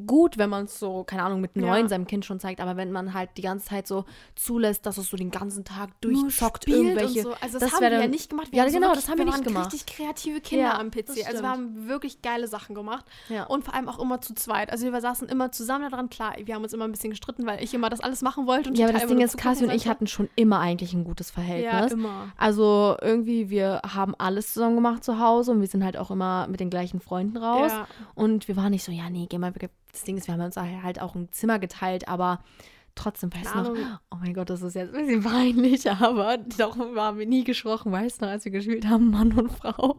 [0.07, 1.63] gut, wenn man es so, keine Ahnung, mit Ja.
[1.63, 2.61] neun seinem Kind schon zeigt.
[2.61, 4.05] Aber wenn man halt die ganze Zeit so
[4.37, 7.21] zulässt, dass es so den ganzen Tag durchzockt irgendwelche.
[7.21, 7.35] Und so.
[7.41, 8.49] Also das, das haben wir ja nicht gemacht.
[8.53, 9.73] Ja, haben so genau, wirklich, das haben wir nicht waren gemacht.
[9.73, 11.27] richtig kreative Kinder Ja, am PC.
[11.27, 13.05] Also wir haben wirklich geile Sachen gemacht.
[13.29, 13.45] Ja.
[13.45, 14.71] Und vor allem auch immer zu zweit.
[14.71, 16.09] Also wir saßen immer zusammen daran.
[16.11, 18.71] Klar, wir haben uns immer ein bisschen gestritten, weil ich immer das alles machen wollte.
[18.71, 21.29] Und ja, aber das Ding ist, Cassie und ich hatten schon immer eigentlich ein gutes
[21.29, 21.93] Ja, Verhältnis.
[21.93, 22.33] immer.
[22.37, 26.47] also irgendwie, wir haben alles zusammen gemacht zu Hause und wir sind halt auch immer
[26.49, 27.73] mit den gleichen Freunden raus.
[27.73, 27.87] Ja.
[28.15, 29.53] Und wir waren nicht so, ja, nee, geh mal.
[29.93, 32.41] Das Ding ist, wir haben uns halt auch ein Zimmer geteilt, aber
[32.95, 37.03] trotzdem, du Keine noch, oh mein Gott, das ist jetzt ein bisschen peinlich, aber darüber
[37.03, 39.99] haben wir nie gesprochen, weißt du, als wir gespielt haben, Mann und Frau.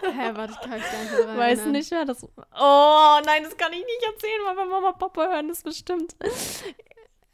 [0.00, 1.72] Hä, warte, ich kann mich gar nicht erinnern.
[1.72, 2.04] nicht mehr?
[2.04, 5.62] Das, oh nein, das kann ich nicht erzählen, weil wenn Mama und Papa hören das
[5.62, 6.14] bestimmt.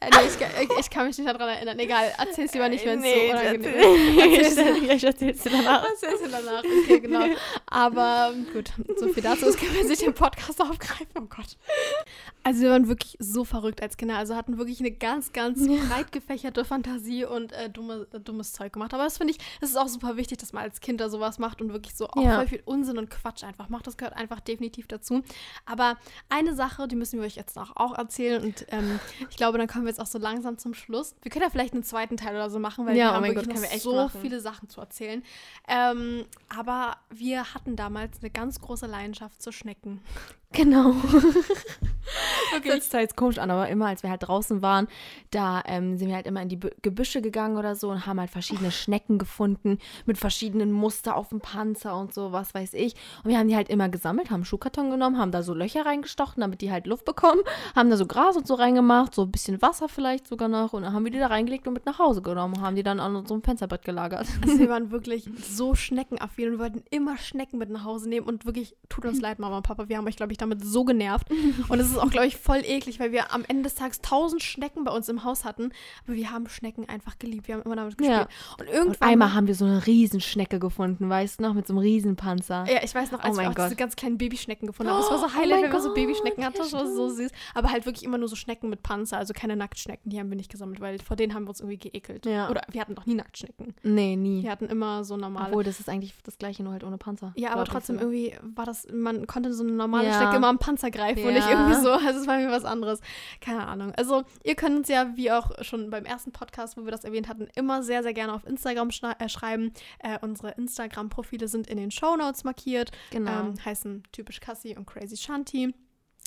[0.06, 1.78] Äh, nee, ich, ich, ich kann mich nicht daran erinnern.
[1.78, 4.58] Egal, erzähl's lieber nicht, wenn es Nee, so unangenehm ich ist.
[4.58, 5.84] erzähl's- erzähl's dir danach.
[5.88, 6.62] Erzähl's dir danach.
[6.84, 7.24] Okay, genau.
[7.66, 9.44] Aber gut, so viel dazu.
[9.46, 11.06] Das können wir sich den Podcast aufgreifen.
[11.18, 11.56] Oh Gott.
[12.42, 14.16] Also wir waren wirklich so verrückt als Kinder.
[14.18, 18.92] Also hatten wirklich eine ganz, ganz breit gefächerte Fantasie und äh, dumme, dummes Zeug gemacht.
[18.94, 21.38] Aber das finde ich, das ist auch super wichtig, dass man als Kind da sowas
[21.38, 22.36] macht und wirklich so auch Ja.
[22.36, 23.86] voll viel Unsinn und Quatsch einfach macht.
[23.86, 25.22] Das gehört einfach definitiv dazu.
[25.66, 25.96] Aber
[26.28, 29.00] eine Sache, die müssen wir euch jetzt auch, auch erzählen und ähm,
[29.30, 31.14] ich glaube, dann kommen wir jetzt auch so langsam zum Schluss.
[31.22, 33.20] Wir können ja vielleicht einen zweiten Teil oder so machen, weil Ja, wir oh haben
[33.22, 34.20] mein wirklich Gott, wir so machen.
[34.20, 35.22] viele Sachen zu erzählen.
[35.68, 40.00] Ähm, aber wir hatten damals eine ganz große Leidenschaft zu Schnecken.
[40.52, 40.94] Genau.
[42.56, 42.62] Okay.
[42.68, 44.88] Das hört zwar jetzt komisch an, aber immer, als wir halt draußen waren,
[45.30, 48.20] da ähm, sind wir halt immer in die Bü- Gebüsche gegangen oder so und haben
[48.20, 52.94] halt verschiedene Schnecken gefunden mit verschiedenen Muster auf dem Panzer und so, was weiß ich.
[53.24, 55.84] Und wir haben die halt immer gesammelt, haben einen Schuhkarton genommen, haben da so Löcher
[55.86, 57.40] reingestochen, damit die halt Luft bekommen,
[57.74, 60.82] haben da so Gras und so reingemacht, so ein bisschen Wasser vielleicht sogar noch und
[60.82, 63.16] dann haben wir die da reingelegt und mit nach Hause genommen, haben die dann an
[63.16, 64.26] unserem Fensterbrett gelagert.
[64.42, 68.44] Also wir waren wirklich so schneckenaffin und wollten immer Schnecken mit nach Hause nehmen und
[68.46, 71.28] wirklich, tut uns leid, Mama und Papa, wir haben euch, glaube ich, damit so genervt.
[71.68, 74.42] Und es ist auch, glaube ich, voll eklig, weil wir am Ende des Tages tausend
[74.42, 75.72] Schnecken bei uns im Haus hatten.
[76.06, 77.48] Aber wir haben Schnecken einfach geliebt.
[77.48, 78.18] Wir haben immer damit gespielt.
[78.18, 78.28] Ja.
[78.58, 79.08] Und Und irgendwann.
[79.08, 82.66] einmal haben wir so eine Riesenschnecke gefunden, weißt du noch, mit so einem Riesenpanzer.
[82.68, 83.64] ja, ich weiß noch, als Oh wir mein auch Gott.
[83.66, 85.00] diese ganz kleinen Babyschnecken gefunden haben.
[85.00, 86.56] Das war so Oh Highlight, mein wenn wir so Babyschnecken hatten.
[86.56, 87.30] ja, Das war so süß.
[87.54, 90.10] Aber halt wirklich immer nur so Schnecken mit Panzer, also keine Nacktschnecken.
[90.10, 92.26] Die haben wir nicht gesammelt, weil vor denen haben wir uns irgendwie geekelt.
[92.26, 92.48] Ja.
[92.50, 93.74] Oder wir hatten doch nie Nacktschnecken.
[93.82, 94.42] Nee, nie.
[94.42, 95.48] Wir hatten immer so normale.
[95.48, 97.32] Obwohl, das ist eigentlich das gleiche, nur halt ohne Panzer.
[97.36, 100.18] Ja, aber trotzdem irgendwie war das, man konnte so eine normale Ja.
[100.20, 101.52] Schnecke immer am Panzer greifen und nicht Ja.
[101.68, 101.83] irgendwie so.
[102.04, 103.00] Also es war mir was anderes.
[103.40, 103.92] Keine Ahnung.
[103.96, 107.28] Also ihr könnt uns ja, wie auch schon beim ersten Podcast, wo wir das erwähnt
[107.28, 109.72] hatten, immer sehr, sehr gerne auf Instagram äh, schreiben.
[110.00, 112.90] Äh, unsere Instagram-Profile sind in den Shownotes markiert.
[113.10, 113.40] Genau.
[113.40, 115.74] Ähm, heißen typisch Cassie und Crazy Shanti.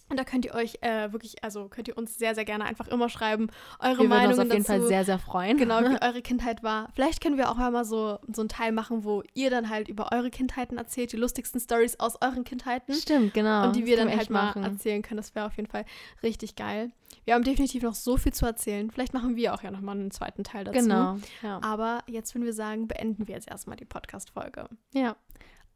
[0.09, 2.87] Und da könnt ihr euch äh, wirklich, also könnt ihr uns sehr, sehr gerne einfach
[2.87, 3.49] immer schreiben.
[3.79, 4.79] Eure wir würden Meinungen uns auf jeden dazu.
[4.79, 5.57] Fall sehr, sehr freuen.
[5.57, 6.89] Genau, wie eure Kindheit war.
[6.93, 10.11] Vielleicht können wir auch mal so, so einen Teil machen, wo ihr dann halt über
[10.13, 12.93] eure Kindheiten erzählt, die lustigsten Stories aus euren Kindheiten.
[12.93, 13.65] Stimmt, genau.
[13.65, 14.63] und die wir dann halt mal machen.
[14.63, 15.17] erzählen können.
[15.17, 15.85] Das wäre auf jeden Fall
[16.23, 16.91] richtig geil.
[17.25, 18.89] Wir haben definitiv noch so viel zu erzählen.
[18.89, 20.79] Vielleicht machen wir auch ja nochmal einen zweiten Teil dazu.
[20.79, 21.17] Genau.
[21.43, 21.59] Ja.
[21.61, 24.69] Aber jetzt würden wir sagen, beenden wir jetzt erstmal die Podcast-Folge.
[24.93, 25.15] ja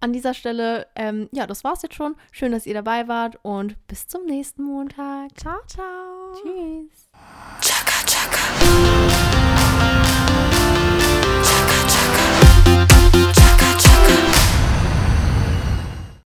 [0.02, 2.16] an dieser Stelle, ähm, ja, das war's jetzt schon.
[2.32, 5.30] Schön, dass ihr dabei wart und bis zum nächsten Montag.
[5.40, 6.34] Ciao, ciao.
[6.34, 7.10] Tschüss.
[7.62, 9.31] Chaka, chaka.